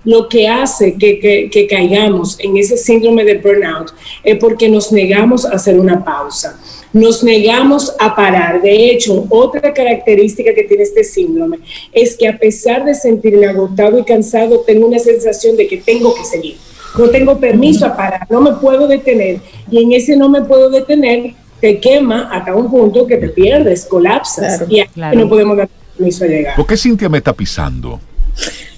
[0.04, 3.92] lo que hace que, que- que caigamos en ese síndrome de burnout
[4.24, 6.58] es porque nos negamos a hacer una pausa,
[6.92, 8.60] nos negamos a parar.
[8.62, 11.58] De hecho, otra característica que tiene este síndrome
[11.92, 16.14] es que a pesar de sentirme agotado y cansado, tengo una sensación de que tengo
[16.14, 16.56] que seguir.
[16.98, 19.38] No tengo permiso a parar, no me puedo detener.
[19.70, 23.86] Y en ese no me puedo detener, te quema hasta un punto que te pierdes,
[23.86, 24.58] colapsas.
[24.58, 24.66] Claro.
[24.68, 25.18] y Claro.
[25.20, 26.56] no podemos dar permiso a llegar.
[26.56, 27.98] ¿Por qué Cintia me está pisando?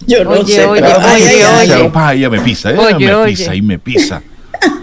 [0.07, 0.64] Yo no Oye, sé.
[0.66, 1.66] oye, pero- oye, ay, ay, O ay.
[1.66, 3.30] sea, pa, ella me pisa, ella Oye, me oye.
[3.32, 4.22] pisa y me pisa.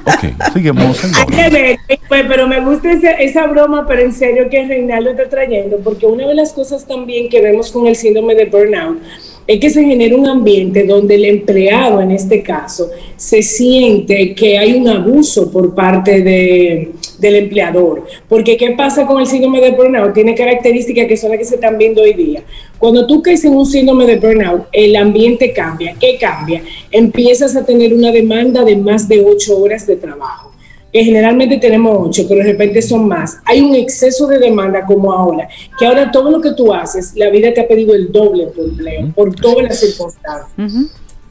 [0.05, 1.03] Ok, seguimos.
[1.03, 5.11] Hay que ver, pues, pero me gusta esa, esa broma, pero en serio que Reinaldo
[5.11, 8.99] está trayendo, porque una de las cosas también que vemos con el síndrome de burnout
[9.47, 14.57] es que se genera un ambiente donde el empleado, en este caso, se siente que
[14.57, 16.91] hay un abuso por parte de,
[17.21, 18.05] del empleador.
[18.27, 20.13] Porque ¿qué pasa con el síndrome de burnout?
[20.13, 22.43] Tiene características que son las que se están viendo hoy día.
[22.79, 25.95] Cuando tú caes en un síndrome de burnout, el ambiente cambia.
[25.99, 26.63] ¿Qué cambia?
[26.91, 30.51] Empiezas a tener una demanda de más de ocho horas de trabajo.
[30.91, 33.37] que generalmente tenemos ocho, pero de repente son más.
[33.45, 35.47] Hay un exceso de demanda como ahora,
[35.79, 38.65] que ahora todo lo que tú haces, la vida te ha pedido el doble por
[38.65, 40.51] empleo, por todas las circunstancias.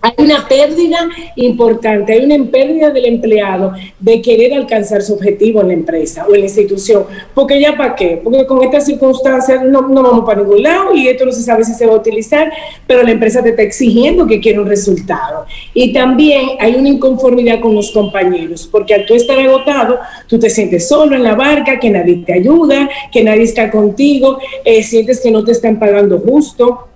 [0.03, 5.69] Hay una pérdida importante, hay una pérdida del empleado de querer alcanzar su objetivo en
[5.69, 7.05] la empresa o en la institución.
[7.35, 8.19] Porque ya para qué?
[8.23, 11.65] Porque con estas circunstancias no, no, vamos para ningún lado y esto no se sabe
[11.65, 12.51] si se va a utilizar,
[12.87, 15.45] pero la empresa te está exigiendo que quiera un resultado.
[15.75, 20.49] Y también hay una inconformidad con los compañeros, porque al tú estar agotado, tú te
[20.49, 25.21] sientes solo en la barca, que nadie te ayuda, que nadie está contigo, eh, sientes
[25.21, 26.90] que no te están pagando justo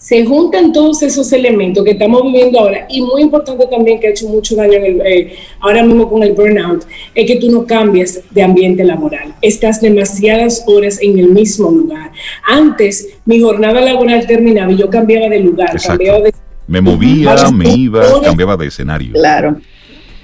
[0.00, 4.10] se juntan todos esos elementos que estamos viviendo ahora y muy importante también que ha
[4.10, 8.42] hecho mucho daño eh, ahora mismo con el burnout, es que tú no cambias de
[8.42, 12.12] ambiente laboral, estás demasiadas horas en el mismo lugar.
[12.48, 16.32] Antes mi jornada laboral terminaba y yo cambiaba de lugar, cambiaba de...
[16.66, 19.12] Me movía, me iba, cambiaba de escenario.
[19.12, 19.60] Claro.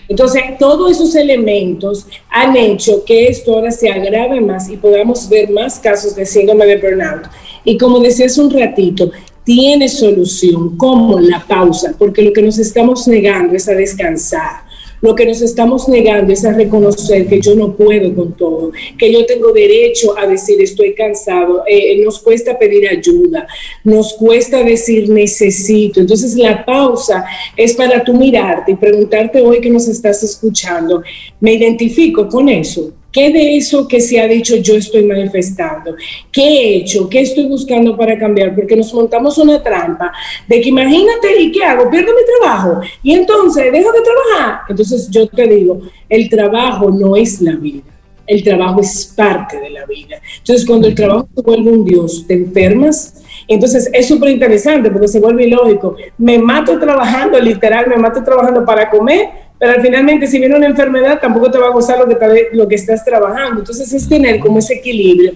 [0.08, 5.50] Entonces, todos esos elementos han hecho que esto ahora se agrave más y podamos ver
[5.50, 7.26] más casos de síndrome de burnout.
[7.64, 9.10] Y como decía hace un ratito,
[9.46, 14.66] tiene solución, como la pausa, porque lo que nos estamos negando es a descansar.
[15.00, 19.12] Lo que nos estamos negando es a reconocer que yo no puedo con todo, que
[19.12, 21.62] yo tengo derecho a decir estoy cansado.
[21.68, 23.46] Eh, nos cuesta pedir ayuda,
[23.84, 26.00] nos cuesta decir necesito.
[26.00, 27.24] Entonces la pausa
[27.56, 31.02] es para tú mirarte y preguntarte hoy que nos estás escuchando,
[31.38, 32.92] ¿me identifico con eso?
[33.16, 35.96] ¿Qué de eso que se ha dicho yo estoy manifestando?
[36.30, 37.08] ¿Qué he hecho?
[37.08, 38.54] ¿Qué estoy buscando para cambiar?
[38.54, 40.12] Porque nos montamos una trampa
[40.46, 41.88] de que imagínate, ¿y qué hago?
[41.88, 42.78] Pierdo mi trabajo.
[43.02, 44.60] Y entonces, dejo de trabajar.
[44.68, 47.84] Entonces yo te digo, el trabajo no es la vida.
[48.26, 50.20] El trabajo es parte de la vida.
[50.36, 53.14] Entonces, cuando el trabajo se vuelve un Dios, te enfermas,
[53.48, 55.96] entonces es súper interesante porque se vuelve ilógico.
[56.18, 61.18] Me mato trabajando, literal, me mato trabajando para comer pero finalmente si viene una enfermedad
[61.20, 63.60] tampoco te va a gustar lo que, lo que estás trabajando.
[63.60, 65.32] Entonces es tener como ese equilibrio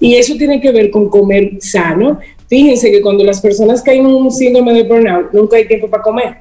[0.00, 2.18] y eso tiene que ver con comer sano.
[2.48, 6.02] Fíjense que cuando las personas caen en un síndrome de burnout, nunca hay tiempo para
[6.02, 6.36] comer.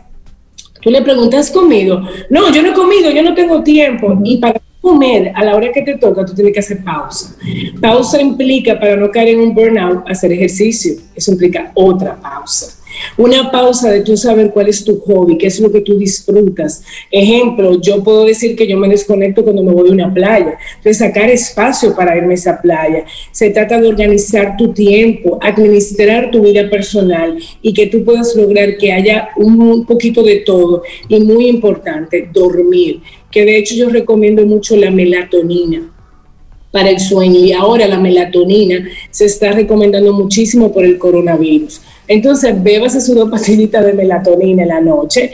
[0.81, 2.01] Tú le preguntas, ¿has comido?
[2.29, 4.17] No, yo no he comido, yo no tengo tiempo.
[4.23, 7.35] Y para comer a la hora que te toca, tú tienes que hacer pausa.
[7.81, 10.93] Pausa implica, para no caer en un burnout, hacer ejercicio.
[11.13, 12.78] Eso implica otra pausa.
[13.17, 16.83] Una pausa de tú saber cuál es tu hobby, qué es lo que tú disfrutas.
[17.11, 20.57] Ejemplo, yo puedo decir que yo me desconecto cuando me voy a una playa.
[20.77, 23.05] Entonces, sacar espacio para irme a esa playa.
[23.31, 28.77] Se trata de organizar tu tiempo, administrar tu vida personal y que tú puedas lograr
[28.77, 30.83] que haya un poquito de todo.
[31.07, 33.01] Y muy importante, dormir.
[33.31, 35.93] Que de hecho yo recomiendo mucho la melatonina
[36.71, 41.81] para el sueño y ahora la melatonina se está recomendando muchísimo por el coronavirus.
[42.09, 45.31] Entonces, bebas su dos pastillitas de melatonina en la noche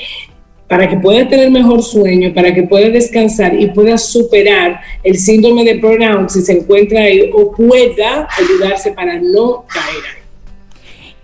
[0.67, 5.63] para que pueda tener mejor sueño, para que pueda descansar y pueda superar el síndrome
[5.63, 10.24] de burnout si se encuentra ahí o pueda ayudarse para no caer ahí.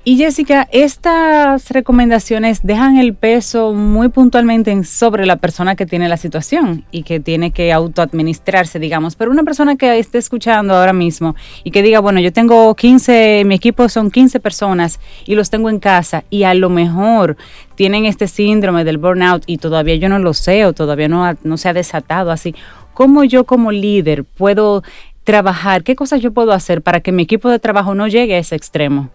[0.03, 6.17] Y Jessica, estas recomendaciones dejan el peso muy puntualmente sobre la persona que tiene la
[6.17, 9.15] situación y que tiene que autoadministrarse, digamos.
[9.15, 13.43] Pero una persona que esté escuchando ahora mismo y que diga, bueno, yo tengo 15,
[13.45, 17.37] mi equipo son 15 personas y los tengo en casa y a lo mejor
[17.75, 21.57] tienen este síndrome del burnout y todavía yo no lo sé o todavía no, no
[21.57, 22.55] se ha desatado así.
[22.95, 24.81] ¿Cómo yo como líder puedo
[25.23, 25.83] trabajar?
[25.83, 28.55] ¿Qué cosas yo puedo hacer para que mi equipo de trabajo no llegue a ese
[28.55, 29.11] extremo?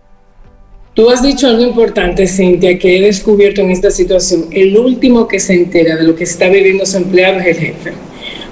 [0.96, 4.46] Tú has dicho algo importante, Cintia, que he descubierto en esta situación.
[4.50, 7.92] El último que se entera de lo que está viviendo su empleado es el jefe.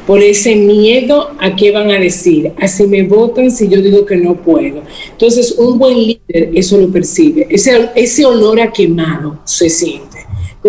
[0.06, 4.16] Por ese miedo a qué van a decir, así me votan si yo digo que
[4.16, 4.82] no puedo.
[5.12, 7.46] Entonces, un buen líder eso lo percibe.
[7.48, 10.13] Ese, ese olor a quemado se siente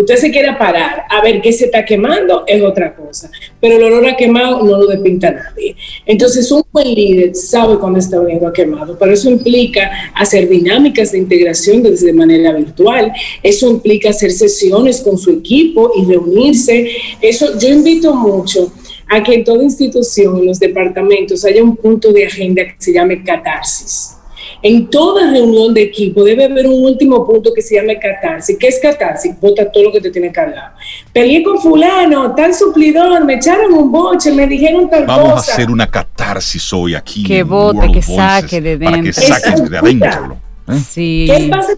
[0.00, 3.30] usted se quiera parar a ver qué se está quemando es otra cosa,
[3.60, 5.76] pero el olor a quemado no lo despinta nadie.
[6.04, 11.12] Entonces, un buen líder sabe cuándo está oliendo a quemado, pero eso implica hacer dinámicas
[11.12, 16.88] de integración desde manera virtual, eso implica hacer sesiones con su equipo y reunirse.
[17.20, 18.72] Eso yo invito mucho
[19.08, 22.92] a que en toda institución, en los departamentos, haya un punto de agenda que se
[22.92, 24.16] llame catarsis
[24.62, 28.56] en toda reunión de equipo debe haber un último punto que se llame catarsis.
[28.58, 29.38] ¿Qué es catarsis?
[29.40, 30.72] Vota todo lo que te tiene cargado.
[31.12, 35.16] Peleé con fulano, tal suplidor, me echaron un boche, me dijeron tal cosa.
[35.16, 37.24] Vamos a hacer una catarsis hoy aquí.
[37.24, 38.90] Que vote, que saque de dentro.
[38.90, 40.38] Para que saque de adentro.
[40.68, 40.80] ¿eh?
[40.84, 41.26] Sí.
[41.28, 41.72] ¿Qué pasa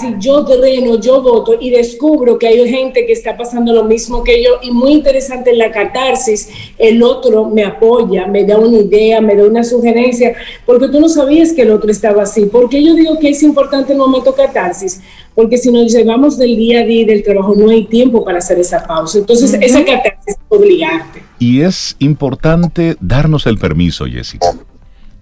[0.00, 4.24] si yo dreno, yo voto y descubro que hay gente que está pasando lo mismo
[4.24, 6.48] que yo y muy interesante en la catarsis,
[6.78, 11.08] el otro me apoya, me da una idea, me da una sugerencia, porque tú no
[11.08, 12.46] sabías que el otro estaba así.
[12.46, 15.02] ¿Por qué yo digo que es importante el momento catarsis?
[15.34, 18.58] Porque si nos llevamos del día a día del trabajo, no hay tiempo para hacer
[18.58, 19.18] esa pausa.
[19.18, 21.22] Entonces, esa catarsis es obligarte.
[21.38, 24.56] Y es importante darnos el permiso, Jessica.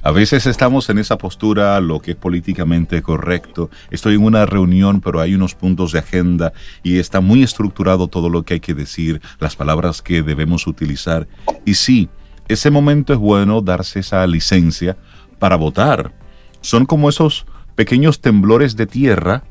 [0.07, 3.71] A veces estamos en esa postura, lo que es políticamente correcto.
[3.91, 6.53] Estoy en una reunión, pero hay unos puntos de agenda
[6.83, 11.27] y está muy estructurado todo lo que hay que decir, las palabras que debemos utilizar.
[11.65, 12.11] Y sí,
[12.49, 14.99] ese momento es bueno darse esa licencia
[15.39, 16.13] para votar.
[16.61, 19.45] Son como esos pequeños temblores de tierra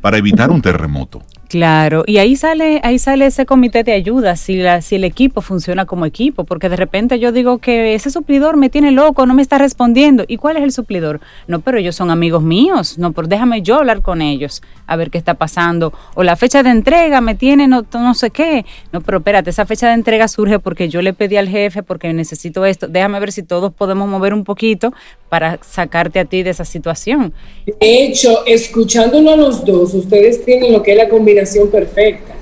[0.00, 1.20] para evitar un terremoto.
[1.48, 5.40] Claro, y ahí sale, ahí sale ese comité de ayuda, si, la, si el equipo
[5.40, 9.34] funciona como equipo, porque de repente yo digo que ese suplidor me tiene loco, no
[9.34, 10.24] me está respondiendo.
[10.26, 11.20] ¿Y cuál es el suplidor?
[11.46, 15.10] No, pero ellos son amigos míos, no, pero déjame yo hablar con ellos, a ver
[15.10, 15.92] qué está pasando.
[16.14, 18.64] O la fecha de entrega me tiene no, no sé qué.
[18.90, 22.12] No, pero espérate, esa fecha de entrega surge porque yo le pedí al jefe, porque
[22.12, 22.88] necesito esto.
[22.88, 24.92] Déjame ver si todos podemos mover un poquito
[25.28, 27.32] para sacarte a ti de esa situación.
[27.66, 31.33] De hecho, escuchándolo a los dos, ustedes tienen lo que es la combinación
[31.70, 32.34] perfecta.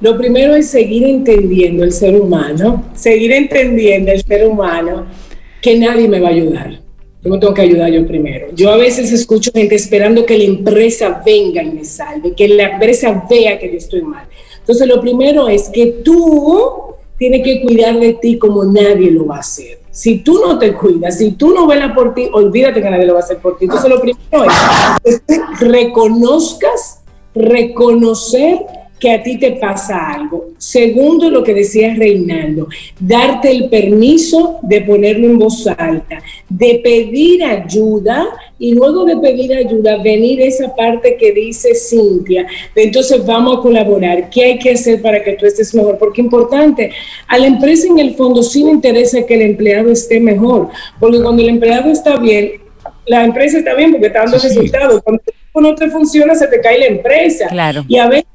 [0.00, 5.06] Lo primero es seguir entendiendo el ser humano, seguir entendiendo el ser humano
[5.60, 6.80] que nadie me va a ayudar.
[7.22, 8.46] Yo me tengo que ayudar yo primero.
[8.54, 12.70] Yo a veces escucho gente esperando que la empresa venga y me salve, que la
[12.70, 14.26] empresa vea que yo estoy mal.
[14.58, 19.36] Entonces, lo primero es que tú tienes que cuidar de ti como nadie lo va
[19.36, 19.80] a hacer.
[19.90, 23.12] Si tú no te cuidas, si tú no velas por ti, olvídate que nadie lo
[23.12, 23.66] va a hacer por ti.
[23.66, 24.44] Entonces, lo primero
[25.04, 26.99] es que reconozcas
[27.34, 28.58] reconocer
[29.00, 30.50] que a ti te pasa algo.
[30.58, 32.68] Segundo, lo que decía Reinaldo,
[33.00, 38.28] darte el permiso de ponerlo en voz alta, de pedir ayuda
[38.58, 44.28] y luego de pedir ayuda, venir esa parte que dice Cintia, entonces vamos a colaborar,
[44.28, 45.96] ¿qué hay que hacer para que tú estés mejor?
[45.96, 46.92] Porque importante,
[47.26, 50.68] a la empresa en el fondo sí le interesa que el empleado esté mejor,
[51.00, 52.52] porque cuando el empleado está bien,
[53.06, 55.02] la empresa está bien porque está dando resultados.
[55.02, 55.22] Cuando
[55.54, 57.48] no te funciona, se te cae la empresa.
[57.48, 57.84] Claro.
[57.88, 58.29] Y a veces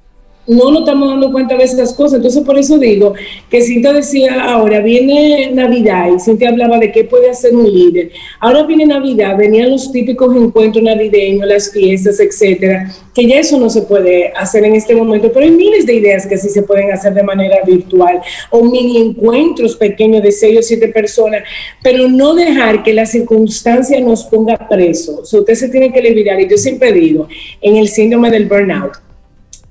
[0.47, 2.17] no nos estamos dando cuenta de esas cosas.
[2.17, 3.13] Entonces, por eso digo
[3.49, 8.11] que Cintia decía ahora, viene Navidad y Cintia hablaba de qué puede hacer un líder.
[8.39, 13.69] Ahora viene Navidad, venían los típicos encuentros navideños, las fiestas, etcétera, que ya eso no
[13.69, 16.91] se puede hacer en este momento, pero hay miles de ideas que sí se pueden
[16.91, 18.19] hacer de manera virtual
[18.51, 21.43] o mini encuentros pequeños de seis o siete personas,
[21.81, 25.19] pero no dejar que la circunstancia nos ponga presos.
[25.19, 27.27] O sea, usted se tiene que olvidar, y yo siempre digo,
[27.61, 29.04] en el síndrome del burnout,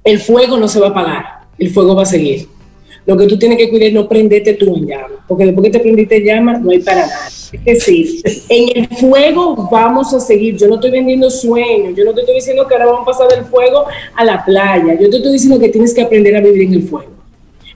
[0.05, 1.25] el fuego no se va a apagar,
[1.59, 2.47] el fuego va a seguir.
[3.07, 5.71] Lo que tú tienes que cuidar es no prenderte tú en llama, porque después que
[5.71, 7.27] te prendiste en llama, no hay para nada.
[7.27, 10.57] Es decir, en el fuego vamos a seguir.
[10.57, 13.29] Yo no estoy vendiendo sueños, yo no te estoy diciendo que ahora vamos a pasar
[13.29, 13.85] del fuego
[14.15, 14.95] a la playa.
[14.99, 17.13] Yo te estoy diciendo que tienes que aprender a vivir en el fuego.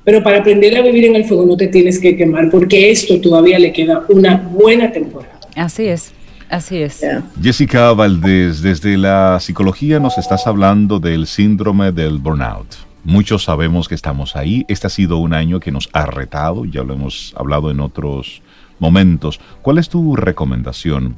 [0.02, 3.20] Pero para aprender a vivir en el fuego no te tienes que quemar, porque esto
[3.20, 5.38] todavía le queda una buena temporada.
[5.54, 6.12] Así es.
[6.50, 7.04] Así es.
[7.42, 12.74] Jessica Valdés, desde la psicología nos estás hablando del síndrome del burnout.
[13.04, 14.64] Muchos sabemos que estamos ahí.
[14.68, 18.42] Este ha sido un año que nos ha retado, ya lo hemos hablado en otros
[18.78, 19.40] momentos.
[19.62, 21.16] ¿Cuál es tu recomendación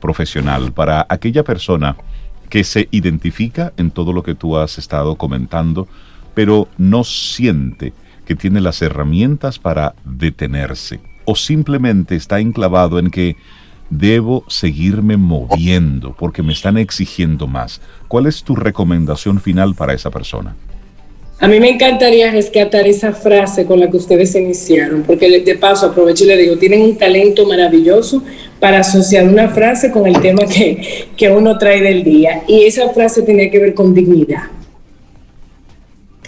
[0.00, 1.96] profesional para aquella persona
[2.48, 5.88] que se identifica en todo lo que tú has estado comentando,
[6.34, 7.92] pero no siente
[8.26, 11.00] que tiene las herramientas para detenerse?
[11.26, 13.36] ¿O simplemente está enclavado en que
[13.90, 17.80] debo seguirme moviendo porque me están exigiendo más.
[18.08, 20.56] ¿Cuál es tu recomendación final para esa persona?
[21.40, 25.86] A mí me encantaría rescatar esa frase con la que ustedes iniciaron, porque de paso
[25.86, 28.22] aprovecho y le digo, tienen un talento maravilloso
[28.60, 32.44] para asociar una frase con el tema que, que uno trae del día.
[32.46, 34.44] Y esa frase tiene que ver con dignidad.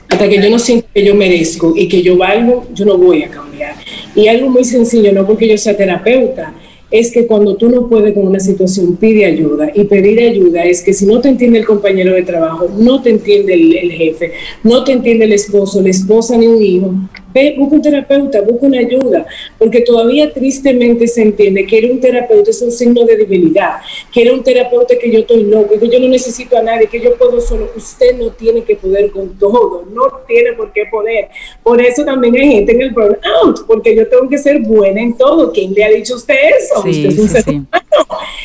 [0.08, 3.22] Hasta que yo no siento que yo merezco y que yo valgo, yo no voy
[3.22, 3.74] a cambiar.
[4.14, 6.52] Y algo muy sencillo, no porque yo sea terapeuta,
[6.90, 9.70] es que cuando tú no puedes con una situación, pide ayuda.
[9.74, 13.10] Y pedir ayuda es que si no te entiende el compañero de trabajo, no te
[13.10, 14.32] entiende el, jefe,
[14.62, 16.94] no te entiende el esposo, la esposa ni un hijo,
[17.36, 19.26] ve, busca un terapeuta, busca una ayuda,
[19.58, 23.74] porque todavía tristemente se entiende que era un terapeuta es un signo de debilidad,
[24.12, 27.00] que era un terapeuta que yo estoy loco, que yo no necesito a nadie, que
[27.00, 27.70] yo puedo solo.
[27.76, 31.28] Usted no tiene que poder con todo, no tiene por qué poder.
[31.62, 35.14] Por eso también hay gente en el burnout, porque yo tengo que ser buena en
[35.16, 35.52] todo.
[35.52, 36.78] ¿Quién le ha dicho usted eso?
[36.78, 37.66] usted es un ser humano.